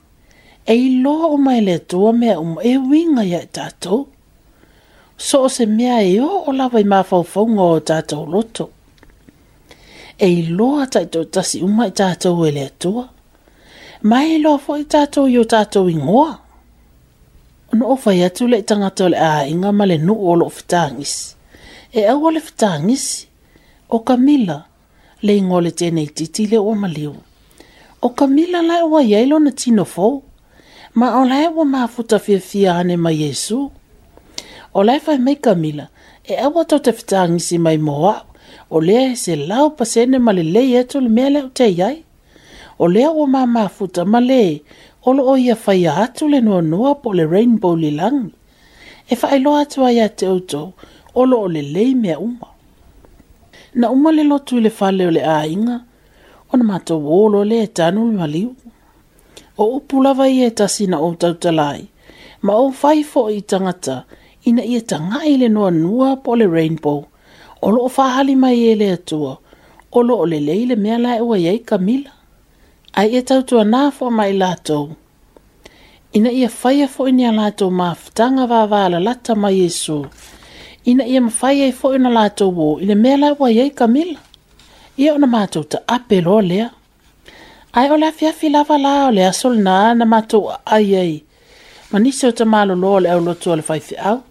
[0.70, 4.00] e iloa uma e le tua mea uma e winga ya e tatou
[5.16, 8.70] so o se mea e o o lawa i mawhawhaunga o tātou loto.
[10.18, 13.08] E i loa taitou tasi uma i tātou e lea tua.
[14.02, 16.36] Mai e loa fwa i tātou i o tātou ingoa.
[17.74, 21.34] Ono o fai atu le tangata le a inga ma le nuu o lo fitangis.
[21.92, 23.26] E au o le fitangis,
[23.90, 24.64] o Camilla
[25.22, 27.16] le ngole le tenei titi le o maliu.
[28.02, 30.22] O Camilla lai o wa yeilo na tino fo,
[30.94, 33.70] ma o lai o mafuta fia fia ane ma Yesu
[34.78, 35.86] o lai fai mai kamila,
[36.30, 38.14] e awa tau te fitangi si mai moa,
[38.70, 41.96] o lea e se lau pasene ma le lei eto le mea leo te iai.
[42.84, 44.42] O lea o maa maa futa ma le,
[45.08, 48.22] o lo o ia fai atu le noa noa po le rainbow li lang.
[49.08, 50.60] E fai loa atu ai te auto,
[51.18, 52.48] o lo o le lei mea uma.
[53.78, 55.76] Na uma le lotu le fale o le a inga,
[56.52, 58.50] o na mato wolo le e tanu le maliu.
[59.56, 61.80] O upulava i e tasina o tautalai,
[62.44, 64.15] ma o fai fo i tangata, o
[64.48, 67.00] ina ia tanga i le noa nua po le rainbow.
[67.62, 69.32] O loo whahali mai e le atua.
[69.96, 72.12] O loo le mea lai ua iei kamila.
[72.98, 74.84] Ai e tautua nā fo mai lātou.
[76.16, 79.98] Ina ia whaia fo to a lātou maafutanga vāvāla lata mai Yesu.
[80.90, 84.16] Ina ia mawhaia i fo ina lātou wō i le mea lai ua iei kamila.
[85.02, 86.70] Ia ona mātou ta ape lo lea.
[87.76, 91.12] Ai o la fi lava la o le asol nā na mātou a ai ai.
[91.92, 93.62] Maniso ta mālo lo le au lotu o le
[94.08, 94.22] au.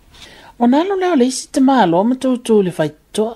[0.60, 3.36] o nā lo le isi te mālo ma tūtū le fai tua.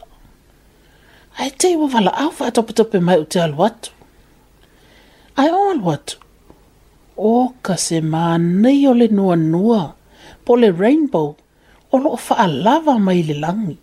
[1.40, 3.92] Ai te iwa wala au wha atopu tope mai o te aluatu.
[5.36, 6.18] Ai o aluatu.
[7.18, 9.82] O ka se mā nei o le nua nua,
[10.46, 11.36] po le rainbow,
[11.92, 13.78] o loo wha lava mai le langi.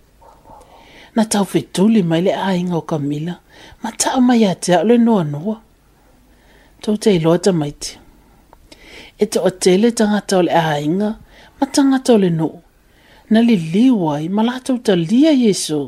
[1.16, 3.34] Na tau le mai le ainga o Camila,
[3.82, 5.56] ma tau mai a te le nua nua.
[6.82, 7.90] Tau te iloa ta te.
[9.18, 11.10] E te o tele tangata o le ainga,
[11.60, 12.56] ma tangata o le nuu
[13.30, 15.80] na le liwa i ma e latou talia iesu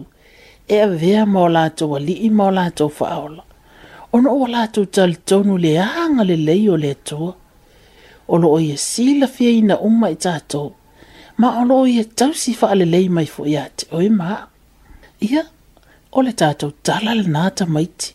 [0.69, 3.43] e avea ma o latou alii ma o latou faaola
[4.15, 5.73] o noo latou talitonu le
[6.03, 7.33] aga lelei o le atua
[8.33, 10.69] o loo ia silafiaina uma i tatou
[11.41, 14.31] ma o loo ia tausi faalelei mai foʻi iā te oe ma
[15.31, 15.43] ia
[16.17, 18.09] o le tatou tala lenā tamaiti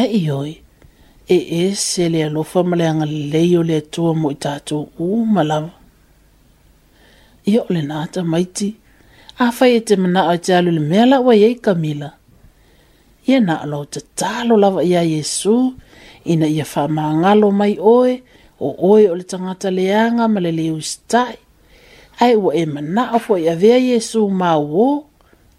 [0.00, 0.54] ae i oe
[1.30, 1.36] e
[1.70, 5.70] ese le alofa ma le aga lelei o le atua mo i tatou u lava
[7.46, 8.68] ia o na ata maiti
[9.44, 12.08] afai e te manaʻo e te alu le mea laʻua iai kamila
[13.28, 15.56] ia na alou tatalo lava iā iesu
[16.32, 18.14] ina ia faamagalo mai oe
[18.60, 21.34] o oe o le tagata leaga ma le leu isitaʻi
[22.24, 24.86] ae ua e manaʻo foʻi avea iesu mauō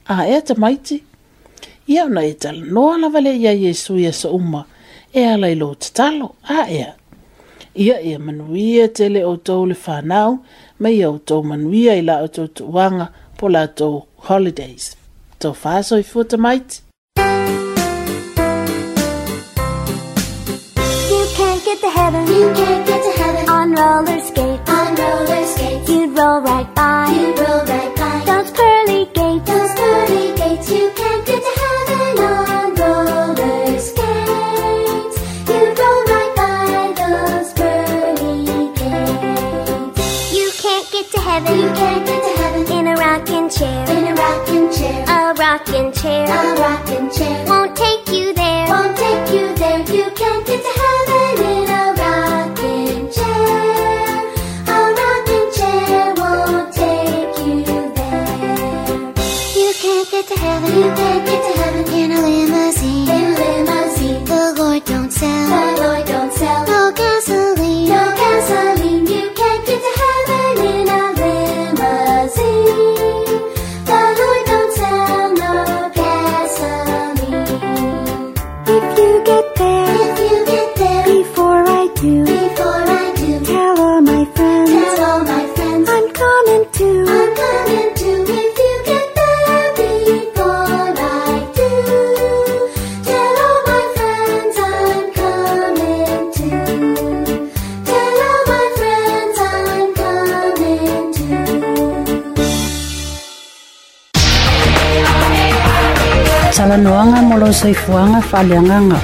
[0.09, 0.97] a ea tamaiti
[1.91, 4.61] ia ona e talanoa lava lea iā iesu ia so uma
[5.13, 6.91] e ala i lou tatalo a ea
[7.83, 10.31] ia ia e manuia tele outou le fanau
[10.79, 13.07] mai au tau manuia i la o tau tuanga
[13.37, 14.95] po la tau holidays.
[15.39, 16.37] Tau whāsoi to
[21.13, 21.79] You can't get
[23.05, 24.69] to heaven on roller skates.
[24.69, 25.45] On roller
[25.89, 27.09] you'd roll right by.
[27.09, 27.94] You'd roll right by.
[41.43, 41.59] heaven.
[41.59, 43.89] You can't get to heaven in a rocking chair.
[43.89, 45.05] In a rocking chair.
[45.07, 46.25] A rocking chair.
[46.25, 47.45] A rocking chair.
[47.47, 48.04] Won't take
[107.83, 108.99] fuanga falianganga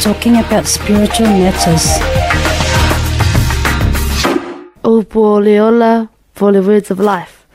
[0.00, 1.84] talking about spiritual matters.
[4.84, 7.46] O po leola, po le words of life.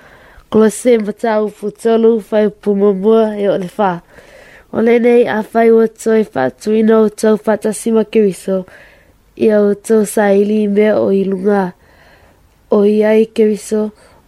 [0.50, 4.02] Kolo se mata u fu tolu, fai pu mumua e o le fa.
[4.74, 8.66] O le nei a fai ua toi fatu ino o tau fata sima kiriso,
[9.38, 11.74] i au tau sa ili mea o ilunga.
[12.72, 13.82] O iai kiriso,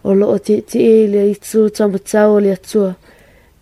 [0.04, 2.94] o lo o te te e le i tū tamatau o le atua.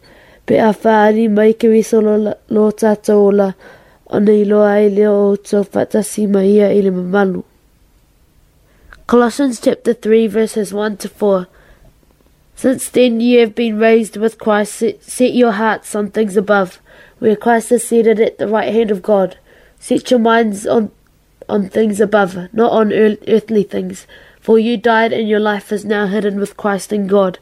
[0.45, 2.15] pe a whaari mai ke wiso lo,
[2.49, 3.49] lo tātou o la
[4.05, 7.43] ona i loa ai leo o tau fatasi ma ia i le mamalu
[9.07, 11.45] Colossians chapter 3 verses 1 to 4
[12.57, 16.79] Since then you have been raised with Christ, set your hearts on things above,
[17.19, 19.35] where Christ is seated at the right hand of God.
[19.85, 20.89] Set your minds on,
[21.47, 24.07] on things above, not on earthly things,
[24.41, 27.37] for you died and your life is now hidden with Christ in God.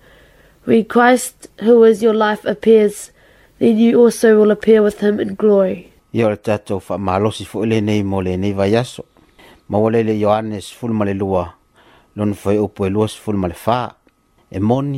[0.66, 3.12] When Christ, who is your life, appears,
[3.60, 5.94] then you also will appear with him in glory.
[6.14, 6.38] e moni,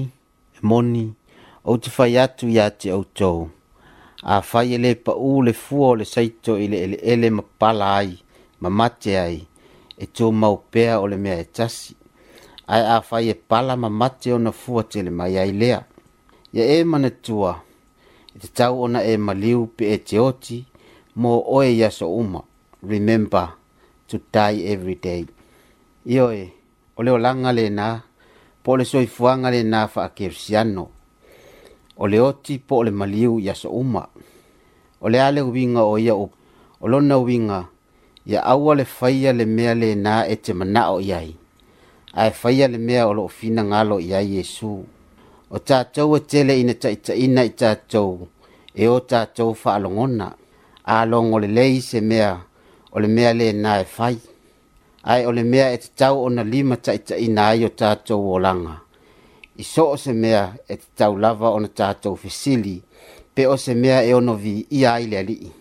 [0.01, 0.11] e
[0.63, 1.05] moni,
[1.65, 2.91] o te atu ia te
[4.33, 8.11] afai e lē paʻū le fua o le saito i le eleele ma pala ai
[8.61, 9.37] ma mate ai
[10.03, 11.91] e tomau pea o le mea e tasi
[12.75, 15.79] ae afai e pala ma mate ona fua tele ai lea
[16.55, 17.53] ia e manatua
[18.35, 20.57] e tatau ona e maliu pe e te oti
[21.21, 22.41] mo oe ia so uma
[22.91, 23.47] remember
[24.07, 25.25] to die every day
[26.15, 26.43] ioe
[26.97, 27.87] o le olaga lenā
[28.63, 30.94] po o le soifuaga lenā faakeresiano
[31.97, 34.03] o le oti po o le maliu ia so uma
[35.01, 36.35] o le a le uiga o ia upu
[36.81, 37.65] o lona uiga
[38.27, 41.35] ia aua le faia le mea lenā e te manaʻo i ai
[42.13, 44.83] ae faia le mea o loo finagalo i ai iesu
[45.49, 48.27] o tatou e tele ina taʻitaʻina i tatou
[48.83, 50.35] e o tatou faalogona
[50.83, 52.43] alogo lelei se mea
[52.93, 54.17] o le mea lenā e fai
[55.03, 58.84] ae o le mea e tatau ona lima taʻitaʻina ai o tatou olaga
[59.57, 62.81] i så e o mere, at der te lavet under tatou fesili
[63.35, 65.51] pe o også mere e under vi ia ai le alii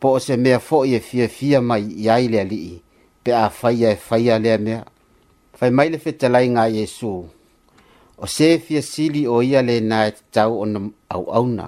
[0.00, 2.80] po o se mea foʻi e fiafia mai i ai le alii
[3.24, 4.84] pe a faia e faia lea mea
[5.54, 7.24] fai mai le fetalaiga a iesu
[8.18, 11.66] o se fiasili o ia lenā e tatau ona auauna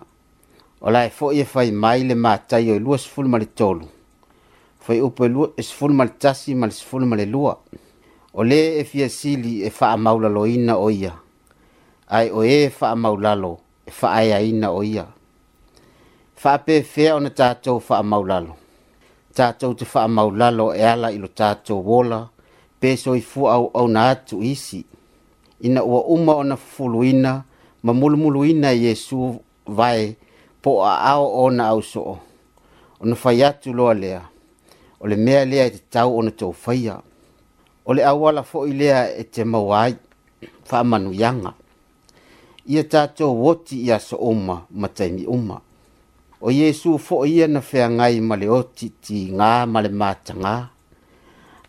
[0.80, 3.86] o la e foʻi e fai mai le matai o e lua sefulu ma tolu
[4.84, 5.22] fai upu
[5.56, 7.54] e sefulu ma le tasi fuld le sefulu Og le lua
[8.34, 9.06] o e fa
[9.66, 11.12] e faamaulaloina o ia
[12.10, 13.52] ai o e faa maulalo
[13.86, 15.06] e faa ea ina o ia.
[16.42, 18.54] Faa pe fea ona tātou faa maulalo.
[19.36, 22.20] Tātou te faa maulalo e ala ilo tātou wola
[22.80, 24.84] peso so i fu au au na atu isi.
[25.66, 27.44] Ina ua uma ona fuluina
[27.82, 30.16] ma mulumuluina Yesu vai
[30.62, 32.18] po a ao ona au soo.
[33.00, 34.22] Ona fai atu loa lea.
[35.00, 37.00] Ole mea lea e te tau ona tau faya.
[37.86, 39.96] Ole awala fo i lea e te mawai
[40.64, 41.54] faa manu yanga.
[42.68, 45.56] ia tatou oti ia so uma ma taimi uma
[46.44, 50.54] o iesu foʻi ia na feagai ma le oti tigā ma le matagā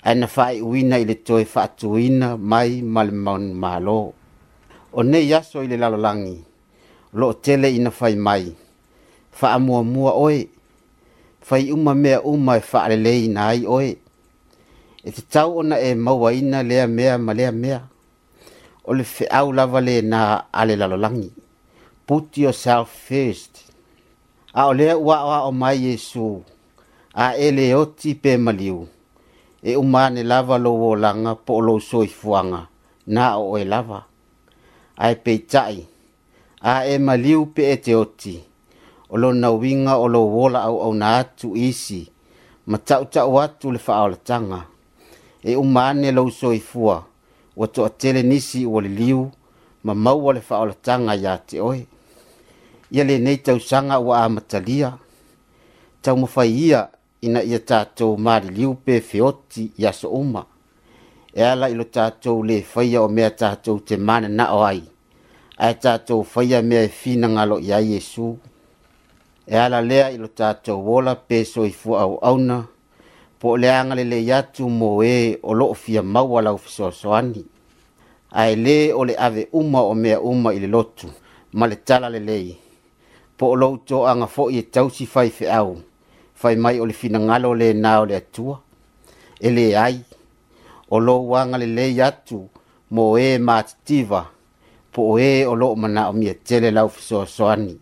[0.07, 3.99] ae na faaiʻuina i le toe faatuina mai ma le manumālō
[4.91, 6.35] o nei aso i le lalolagi
[7.19, 8.43] loo tele ina fai mai
[9.37, 10.39] faamuamua oe
[11.47, 13.91] fai uma mea uma e faaleleina ai oe
[15.07, 17.79] e tatau ona e mauaina lea mea ma lea mea
[18.89, 20.19] o le feʻau lava lenā
[20.59, 21.29] a le lalolagi
[22.09, 23.53] put yourself first
[24.59, 26.27] a o lea ua aʻoaʻo mai iesu
[27.25, 28.87] a e le oti pe maliu
[29.71, 32.61] e uma ne lava lou olaga po o lou soifuaga
[33.15, 33.99] na o oe lava
[35.05, 35.79] ae peitaʻi
[36.65, 38.35] a e maliu pe e te oti
[39.13, 42.01] o lona uiga o lou ola auauna atu isi
[42.69, 44.59] ma taʻutaʻu atu le faaolataga
[45.45, 47.05] e uma ane lou soifua
[47.59, 49.31] ua toʻatele nisi ua liliu
[49.83, 51.79] ma maua le faaolataga iā te oe
[52.95, 54.89] ia lenei tausaga ua amatalia
[56.03, 56.81] taumafai ia
[57.25, 60.41] ina ia tatou maliliu pe feoti i aso uma
[61.39, 64.81] e ala i lo tatou lē faia o mea tatou te mananaʻo ai
[65.65, 68.27] ae tatou faia mea e finagalo i ai iesu
[69.45, 72.57] e ala lea i lo tatou ola pe soifua auauna
[73.39, 77.43] po le anga le le yatu mo ē o lo'o fia maua lau fisoasoani
[78.39, 81.07] ae lē o le ave uma o mea uma i le lotu
[81.53, 82.57] ma le tala lelei
[83.37, 85.75] po o lou toaga foʻi e tausi faifeʻau
[86.35, 88.59] fai mai o le finagalo lenā o le atua
[89.39, 89.97] e lē ai
[90.89, 92.49] o lou aga lelei atu
[92.91, 94.21] mo ē matitiva
[94.93, 97.73] po o ē o loo manaʻo tele lau fesoasoani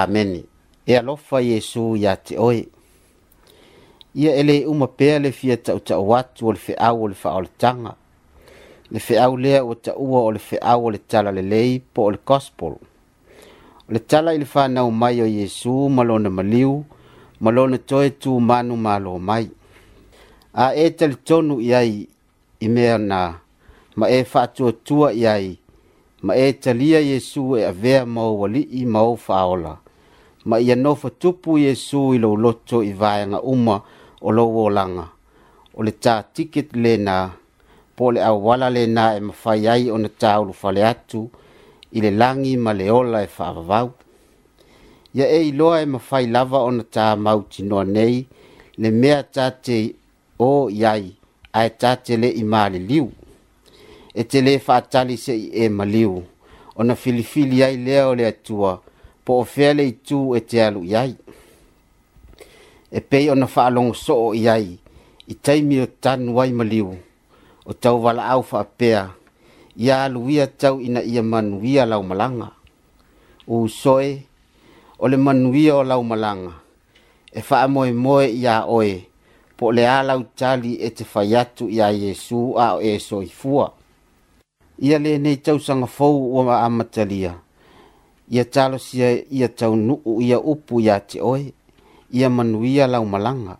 [0.00, 0.40] amene
[0.86, 2.66] e alofa iesu iā te oe
[4.14, 7.94] ia e lē uma pea le fia taʻutaʻu atu o le feʻau o le faaoletaga
[8.92, 12.18] le feʻau lea ua taʻua o le feʻau o le tala lelei po o le
[12.26, 12.80] gospel o
[13.88, 16.84] le tala i le fanau mai o iesu ma lona maliu
[17.40, 19.48] ma lona toe tumanu malo mai
[20.52, 22.06] a e talitonu i ai
[22.60, 23.38] i mea na
[23.96, 25.56] ma e faatuatua i ai
[26.22, 29.76] ma e talia iesu e avea ma ou alii ma ou faaola
[30.44, 33.82] ma ia nofa tupu iesu i lou loto i vaega uma
[34.22, 35.06] o lou olaga
[35.74, 37.16] o le tātikit lenā
[37.96, 41.22] po o le auala lenā e mafai ai ona tāulufale atu
[41.92, 43.88] i le lagi ma le ola e faavavau
[45.14, 47.40] ia e iloa e mafai lava ona tamau
[47.96, 48.26] nei
[48.78, 49.78] le mea tate
[50.38, 51.06] o i ai
[51.60, 53.06] ae tate leʻi maliliu
[54.18, 56.22] e telē faatali seʻi e maliu
[56.80, 58.80] ona filifili ai lea o le atua
[59.24, 61.12] po o fea le itū e te alu i ai
[62.92, 64.68] e pei ona faalogosoo i ai
[65.26, 66.88] i taimi o tanu ai ma liu
[67.68, 69.00] o tauvalaau faapea
[69.76, 72.48] ia aluia tau ina ia manuia laumalaga
[73.48, 74.22] usoe
[74.98, 76.52] o le manuia o laumalaga
[77.32, 79.06] e faamoemoe iā oe
[79.56, 83.72] po o le a lautali e te fai atu iā iesu a o e soifua
[84.78, 87.40] ia lenei tausagafou ua amatalia
[88.28, 91.54] ia talosia ia taunuu ia upu iā te oe
[92.12, 93.56] ia manuia lau malanga.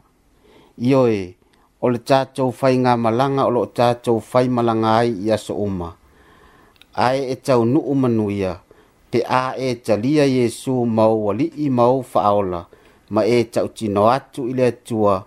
[0.76, 1.34] Ioe,
[1.80, 5.90] o le tātou fai ngā malanga o lo tātou fai malanga ai ia so uma.
[6.96, 8.59] Ae e tau nuu manuia,
[9.11, 12.61] te a e talia Yesu mau wali i mau faaola,
[13.16, 15.22] ma e tau tino atu ile atua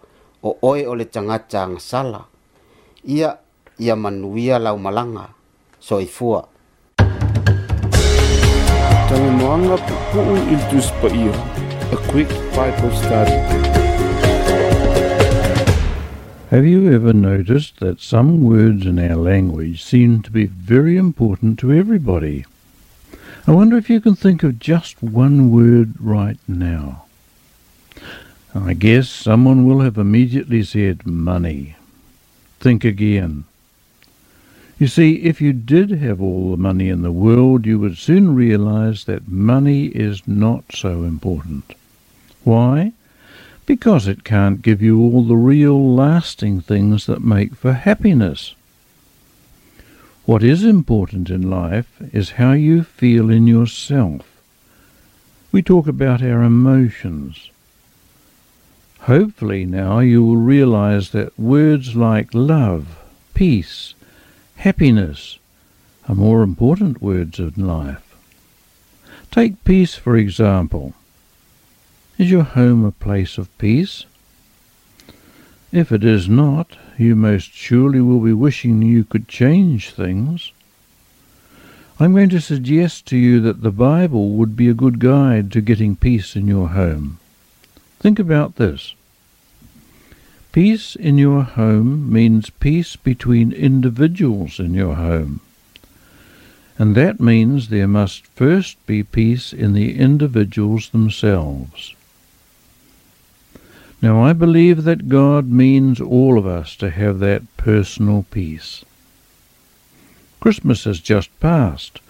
[0.45, 2.21] o oe o le tangata ngasala.
[3.03, 3.35] Ia,
[3.81, 5.27] ia manuia lau malanga,
[5.81, 6.43] so i fua.
[9.09, 11.33] Tangi moanga pupu il tuspa ia,
[11.93, 13.31] a quick vital study.
[16.51, 21.59] Have you ever noticed that some words in our language seem to be very important
[21.59, 22.45] to everybody?
[23.45, 27.07] I wonder if you can think of just one word right now.
[28.55, 31.75] I guess someone will have immediately said money.
[32.61, 33.43] Think again.
[34.79, 38.33] You see, if you did have all the money in the world, you would soon
[38.33, 41.73] realize that money is not so important.
[42.45, 42.91] Why?
[43.65, 48.53] Because it can't give you all the real lasting things that make for happiness.
[50.25, 54.27] What is important in life is how you feel in yourself.
[55.51, 57.49] We talk about our emotions.
[59.01, 62.97] Hopefully now you will realize that words like love,
[63.33, 63.95] peace,
[64.57, 65.39] happiness
[66.07, 68.03] are more important words in life.
[69.31, 70.93] Take peace for example.
[72.17, 74.05] Is your home a place of peace?
[75.73, 80.53] If it is not, you most surely will be wishing you could change things.
[81.99, 85.59] I'm going to suggest to you that the Bible would be a good guide to
[85.61, 87.17] getting peace in your home.
[87.99, 88.93] Think about this.
[90.53, 95.41] Peace in your home means peace between individuals in your home.
[96.79, 101.93] And that means there must first be peace in the individuals themselves.
[104.05, 108.85] Now, I believe that God means all of us to have that personal peace.
[110.39, 112.01] Christmas has just passed,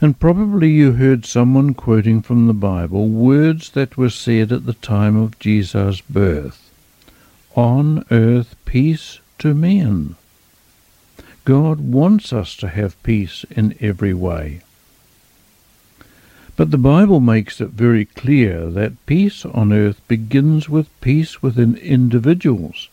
[0.00, 4.74] and probably you heard someone quoting from the Bible words that were said at the
[4.74, 6.70] time of Jesus' birth
[7.56, 10.14] On earth, peace to men.
[11.44, 14.60] God wants us to have peace in every way.
[16.56, 21.74] But the Bible makes it very clear that peace on earth begins with peace within
[21.76, 22.88] individuals.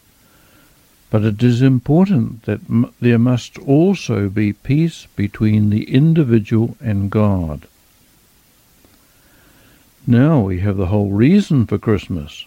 [1.11, 7.11] But it is important that m- there must also be peace between the individual and
[7.11, 7.67] God.
[10.07, 12.45] Now we have the whole reason for Christmas.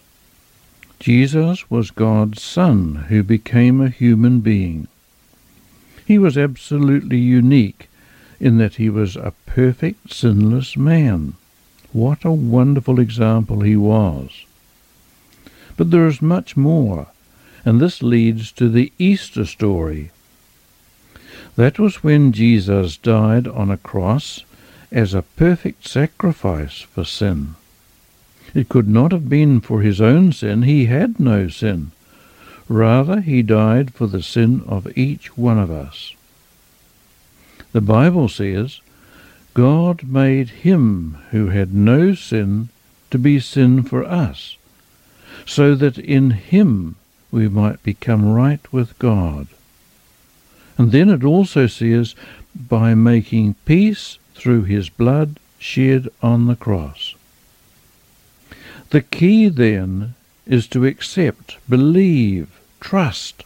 [0.99, 4.87] Jesus was God's Son who became a human being.
[6.05, 7.87] He was absolutely unique
[8.39, 11.33] in that he was a perfect, sinless man.
[11.93, 14.31] What a wonderful example he was!
[15.77, 17.07] But there is much more,
[17.63, 20.11] and this leads to the Easter story.
[21.55, 24.43] That was when Jesus died on a cross
[24.91, 27.55] as a perfect sacrifice for sin.
[28.53, 31.91] It could not have been for his own sin, he had no sin.
[32.67, 36.14] Rather, he died for the sin of each one of us.
[37.75, 38.79] The Bible says,
[39.53, 42.69] God made him who had no sin
[43.11, 44.55] to be sin for us,
[45.45, 46.95] so that in him
[47.31, 49.47] we might become right with God.
[50.77, 52.15] And then it also says,
[52.55, 57.13] by making peace through his blood shed on the cross.
[58.91, 60.13] The key then
[60.47, 62.47] is to accept, believe,
[62.79, 63.43] trust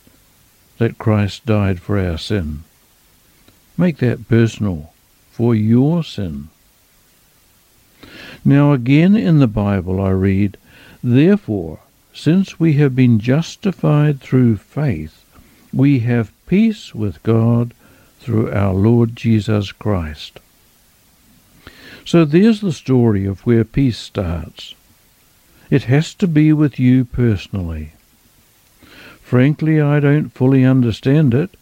[0.77, 2.63] that Christ died for our sin.
[3.79, 4.91] Make that personal
[5.31, 6.49] for your sin.
[8.43, 10.57] Now, again in the Bible, I read,
[11.01, 11.79] Therefore,
[12.13, 15.23] since we have been justified through faith,
[15.71, 17.73] we have peace with God
[18.19, 20.39] through our Lord Jesus Christ.
[22.03, 24.75] So there's the story of where peace starts.
[25.69, 27.93] It has to be with you personally.
[29.21, 31.55] Frankly, I don't fully understand it,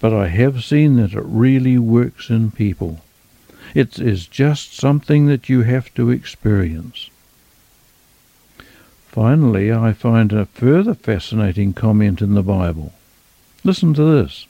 [0.00, 3.00] but I have seen that it really works in people.
[3.74, 7.10] It is just something that you have to experience.
[9.08, 12.92] Finally, I find a further fascinating comment in the Bible.
[13.62, 14.46] Listen to this.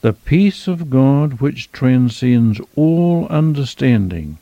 [0.00, 4.38] The peace of God, which transcends all understanding,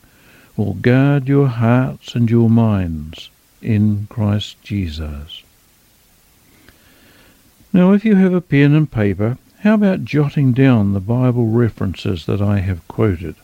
[0.57, 3.31] will guard your hearts and your minds
[3.61, 5.43] in Christ Jesus.
[7.73, 12.27] Now, if you have a pen and paper, how about jotting down the Bible references
[12.27, 13.37] that I have quoted?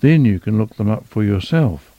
[0.00, 1.94] Then you can look them up for yourself.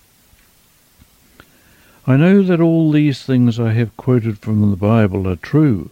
[2.08, 5.92] I know that all these things I have quoted from the Bible are true,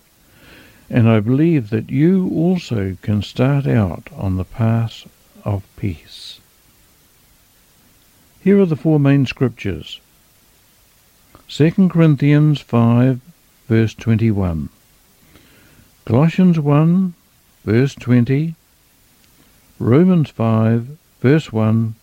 [0.89, 5.08] and I believe that you also can start out on the path
[5.45, 6.39] of peace.
[8.43, 10.00] Here are the four main scriptures
[11.48, 13.22] 2 Corinthians 5,
[13.68, 14.70] verse 21.
[16.08, 17.14] Colossians 1,
[17.66, 18.55] verse 20,
[19.78, 21.95] Romans 5, verse 1,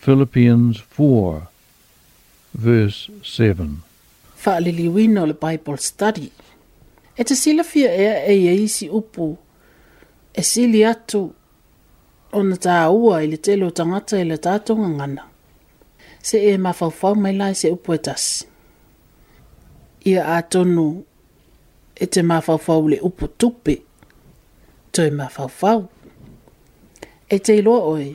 [0.00, 1.48] Philippians 4,
[2.52, 3.80] verse 7.
[4.36, 6.30] Fa'aliliwina o le Bible study.
[7.16, 9.38] E te sila ea e isi upu,
[10.34, 11.32] e sili atu
[12.36, 15.24] ona tāua i le telo tangata i le tātonga ngana.
[16.20, 18.44] Se e mafaufau mai lai se upu e tasi.
[20.04, 21.04] Ia atonu
[21.96, 23.76] e te mawhawhau le upo tupe.
[24.92, 25.88] Toi mawhawhau.
[27.28, 28.06] E te iloa oi,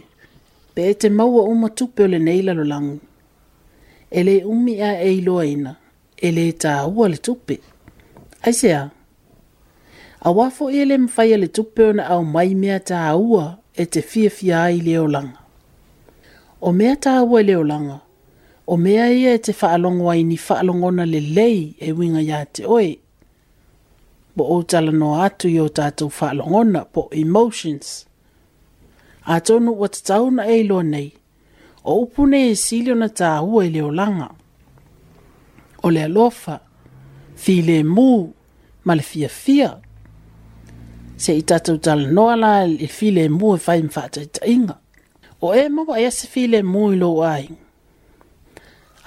[0.73, 2.99] pe e te maua uma tupe o le neila lo langu.
[4.11, 5.71] E le umi a e iloa ina,
[6.17, 7.55] e le ta hua le tupe.
[8.45, 8.83] Ai se a.
[10.21, 13.83] A wafo e le mwhaia le tupe o na au mai mea ta hua e
[13.91, 15.39] te fia fia ai le o langa.
[16.61, 17.97] O mea ta hua e le o langa,
[18.67, 22.63] o mea ia e te whaalongo ai ni whaalongona le lei e winga ia te
[22.75, 22.91] oe
[24.39, 27.87] po o talanoa atu i o tatou faalogona po emotions
[29.33, 31.09] atonu ua tatauna e iloa nei
[31.89, 34.29] o upu nei e sili ona tāua i le olaga
[35.83, 36.55] o le alofa
[37.43, 38.09] filemū
[38.85, 39.69] ma le fiafia
[41.23, 44.75] seʻi tatou talanoa la le filemū e fai ma faataʻitaʻiga
[45.45, 47.59] o e maua e ai ase filemū i lou aiga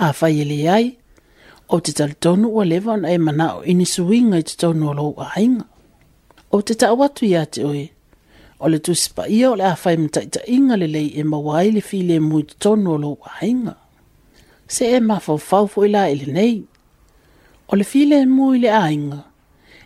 [0.09, 0.87] afai e leai
[1.73, 4.93] o te talitonu ua leva ona e manao i ni suiga i te tonu o
[4.99, 5.65] lou ainga
[6.53, 7.85] o te taʻu atu iā te oe
[8.61, 12.43] o le tusi paia o le a fai mataʻitaʻiga lelei e maua ai le filemu
[12.43, 13.75] i totonu o lou ainga
[14.75, 16.57] se e mafaufau foʻi la i e lenei
[17.71, 19.21] o le filemu i le ainga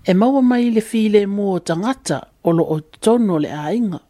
[0.03, 4.01] e maua mai le filemu o tagata o loo totonu o le ainga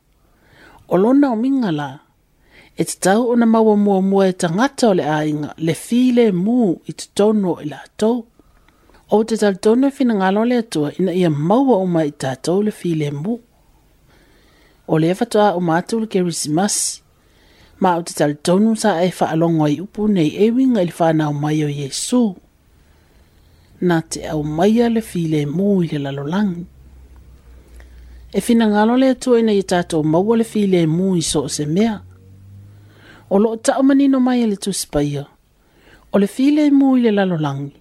[0.88, 2.05] o lona omiga la o
[2.78, 6.58] e tatau ona maua muamua e tagata o le aiga le filemū
[6.88, 8.16] i totonu o i latou
[9.12, 13.34] ou te talitonu e finagalo le atua ina ia maua uma i tatou le mu.
[14.92, 16.84] o le fatoa uma atu le kerisimasi
[17.80, 20.86] ma o te talitonu sa e faalogo ai upu nei e euiga i
[21.18, 22.24] le o mai o Yesu.
[23.88, 26.62] na te aumaia le mu i le lalolagi
[28.32, 31.94] e finagalo le atua ina ia tatou maua le mu i so se mea
[33.28, 35.22] o lo ta mani no mai e le tu spaia
[36.12, 37.76] o le file e mo le lalo langi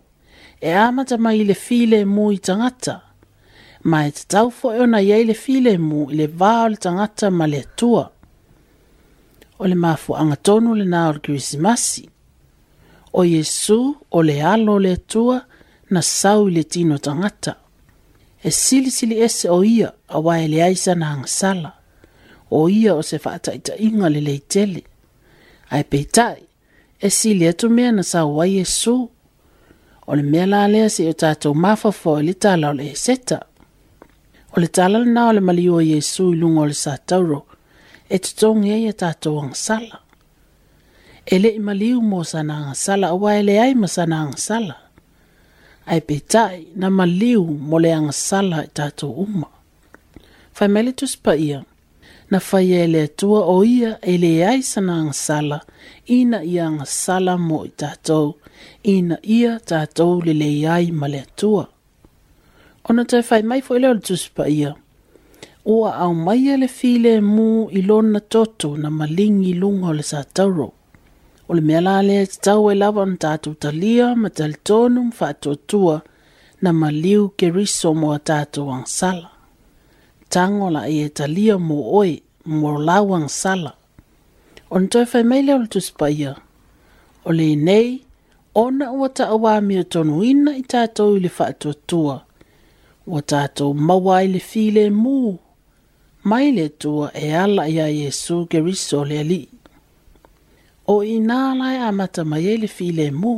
[0.62, 2.96] e ama ta mai le file e mo i tangata
[3.92, 7.26] mai te tau fo e ona yei le file mo i le vao le tangata
[7.38, 8.04] ma le tua
[9.62, 12.04] o le mafu anga tonu le nao le krisimasi
[13.20, 13.80] o yesu
[14.18, 15.38] o le alo le tua
[15.94, 17.54] na sau le tino tangata
[18.44, 21.70] e sili sili ese o ia a wae le aisa na angasala
[22.58, 24.95] o ia o se fata ita inga le leitele le.
[25.78, 26.42] ae peitaʻi
[27.00, 28.96] e sili atu e mea na sauai iesu
[30.10, 33.38] o le mea la lea se o tatou mafafoa i le tala o le eseta
[33.46, 33.48] e
[34.56, 36.94] o le tala lanā o le malio i e iesu i luga o le sa
[37.10, 37.40] tauro
[38.10, 39.98] e totogi ai e tatou agasala
[41.26, 44.76] e leʻi maliu mo sana agasala auā e leai ma sana agasala
[45.92, 49.48] ae peitaʻi na maliu mo le agasala e tatou uma
[50.56, 51.60] faemai le tusipaia
[52.30, 55.58] na faia e le atua o ia e leai sana agasala
[56.20, 58.28] ina ia agasala mo i tatou
[58.94, 61.64] ina e ia tatou e le leiai ma le atua
[62.90, 64.72] ona toe fai mai foʻi lea o le tusi paia
[65.74, 70.68] ua aumaia le filemu i lona toto na maligi luga o le sa tauro
[71.50, 75.96] o le mea la lea tatau e lava ona tatou talia ma talitonu ma faatuatua
[76.64, 79.30] na maliu keriso mo a tatou agasala
[80.36, 82.12] tango i e talia mo oi
[82.60, 83.72] mo lawang sala.
[84.76, 86.32] On toi fai mele ol tu spaya.
[87.24, 87.90] O le nei,
[88.64, 92.16] ona ua ta awa mia tonu ina i tātou i le whaatua tua.
[93.10, 95.18] Ua tātou mawa i file mu.
[96.30, 99.42] Mai le tua e ala ia Yesu geriso le ali.
[100.94, 103.36] O i nā a mata mai le file mu.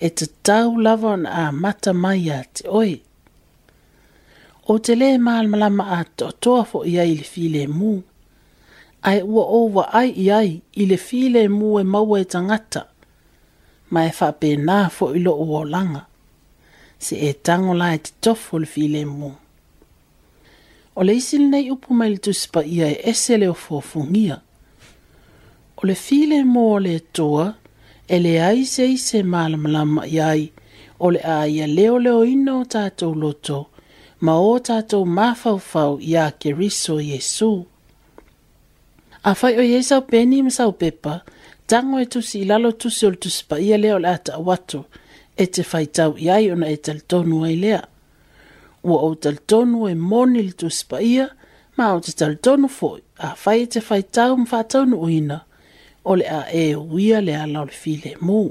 [0.00, 2.40] E te tau lava a mata mai a
[2.80, 2.94] Oi
[4.66, 7.90] o te le malamalama a toatoa fo i ai le filemu
[9.10, 10.50] ae ua ouva ai i ai
[10.82, 12.82] i le filemu e maua e tagata
[13.92, 16.02] ma e faapenā foʻi loʻu langa.
[17.04, 19.28] se e tagola e titofo le filemu
[20.98, 24.36] o le isi lenei upu mai le tusipa ia e ese le o fofugia
[25.78, 27.46] o le filemu o le atoa
[28.08, 30.42] e leai se ise malamalama i ai
[30.98, 33.58] o le a ia leoleoina o tatou loto
[34.22, 37.64] ma o tātou mawhauwhau i a keriso Yesu.
[39.24, 41.22] A whai o Yesau peni ma sau pepa,
[41.66, 44.84] tango e tusi i lalo tusi o tusi ia leo le ata awato,
[45.36, 47.00] e te whai tau i ai ona e tal
[47.44, 47.82] ai lea.
[48.84, 51.28] Ua o tal tonu e moni le tusi ia,
[51.76, 55.40] ma o te tal tonu foi, a whai e te whai tau ma nu uina,
[56.04, 58.50] o le a e uia le alau le file mu.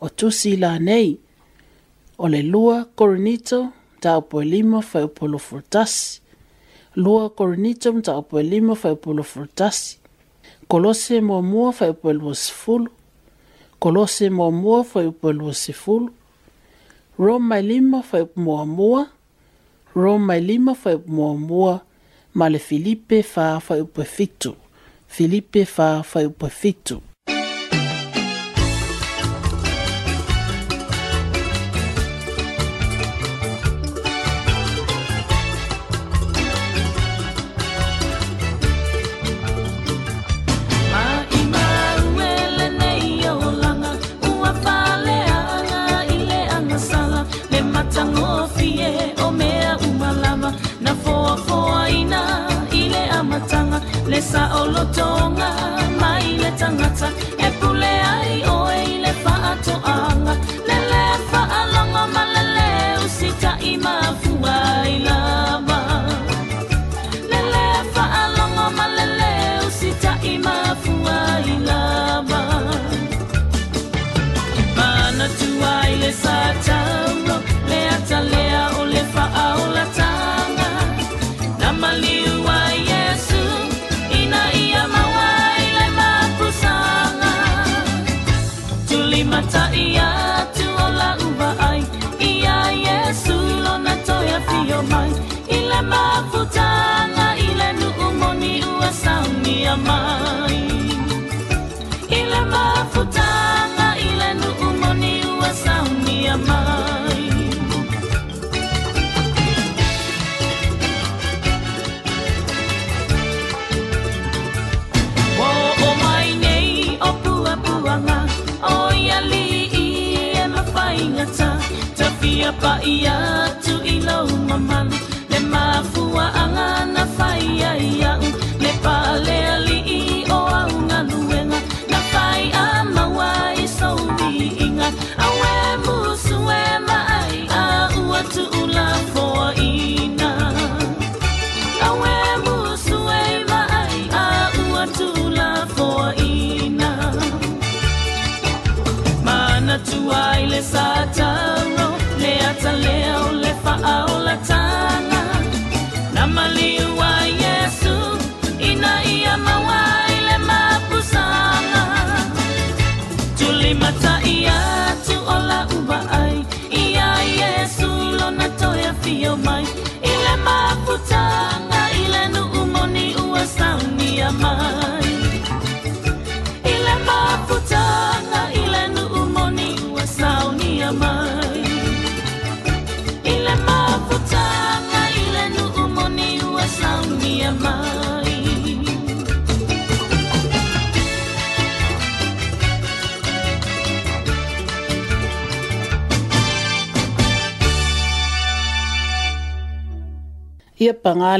[0.00, 1.16] O tusi la nei,
[2.18, 3.72] o le lua korinito
[4.06, 6.20] tau po lima fai upolo furtasi.
[6.94, 9.98] Lua korinito mta upo lima fai upolo furtasi.
[10.68, 12.88] Kolose mua mua fai upolo sifulu.
[13.78, 16.10] Kolose mua mua fai upolo sifulu.
[17.18, 19.02] Roma lima fai mua mua.
[19.94, 21.74] Roma lima fai mua mua.
[22.34, 24.54] Male Filipe fa fai upo fitu.
[25.08, 27.02] Filipe fa fai upo fitu.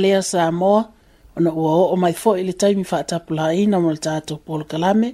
[0.03, 0.85] ia sa moa
[1.39, 4.39] ona ua oo mai foʻi le taimi faatapulaina mo le tatou
[4.71, 5.09] kalame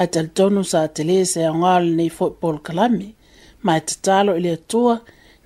[0.00, 3.08] ae talitonu sa tele e se se aogā lenei foʻi kalame
[3.64, 4.94] ma e tatalo i le atua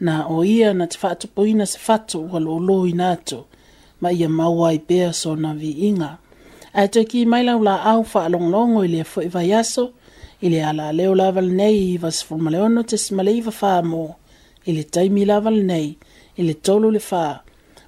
[0.05, 3.39] na o ia na te faatupuina se fatu ua loaloina atu
[4.03, 6.11] ma ia maua ai pea sona viiga
[6.79, 9.85] ae toeki mai lau laau faalogologo i lea foʻi vaiaso
[10.45, 14.05] i le alaaleo lava lenei i vasefulumaleono tesima le iva mo
[14.69, 15.89] i le taimi lava lenei
[16.37, 17.23] i le tolu le fa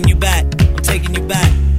[0.00, 0.46] taking you back.
[0.62, 1.69] I'm taking you back.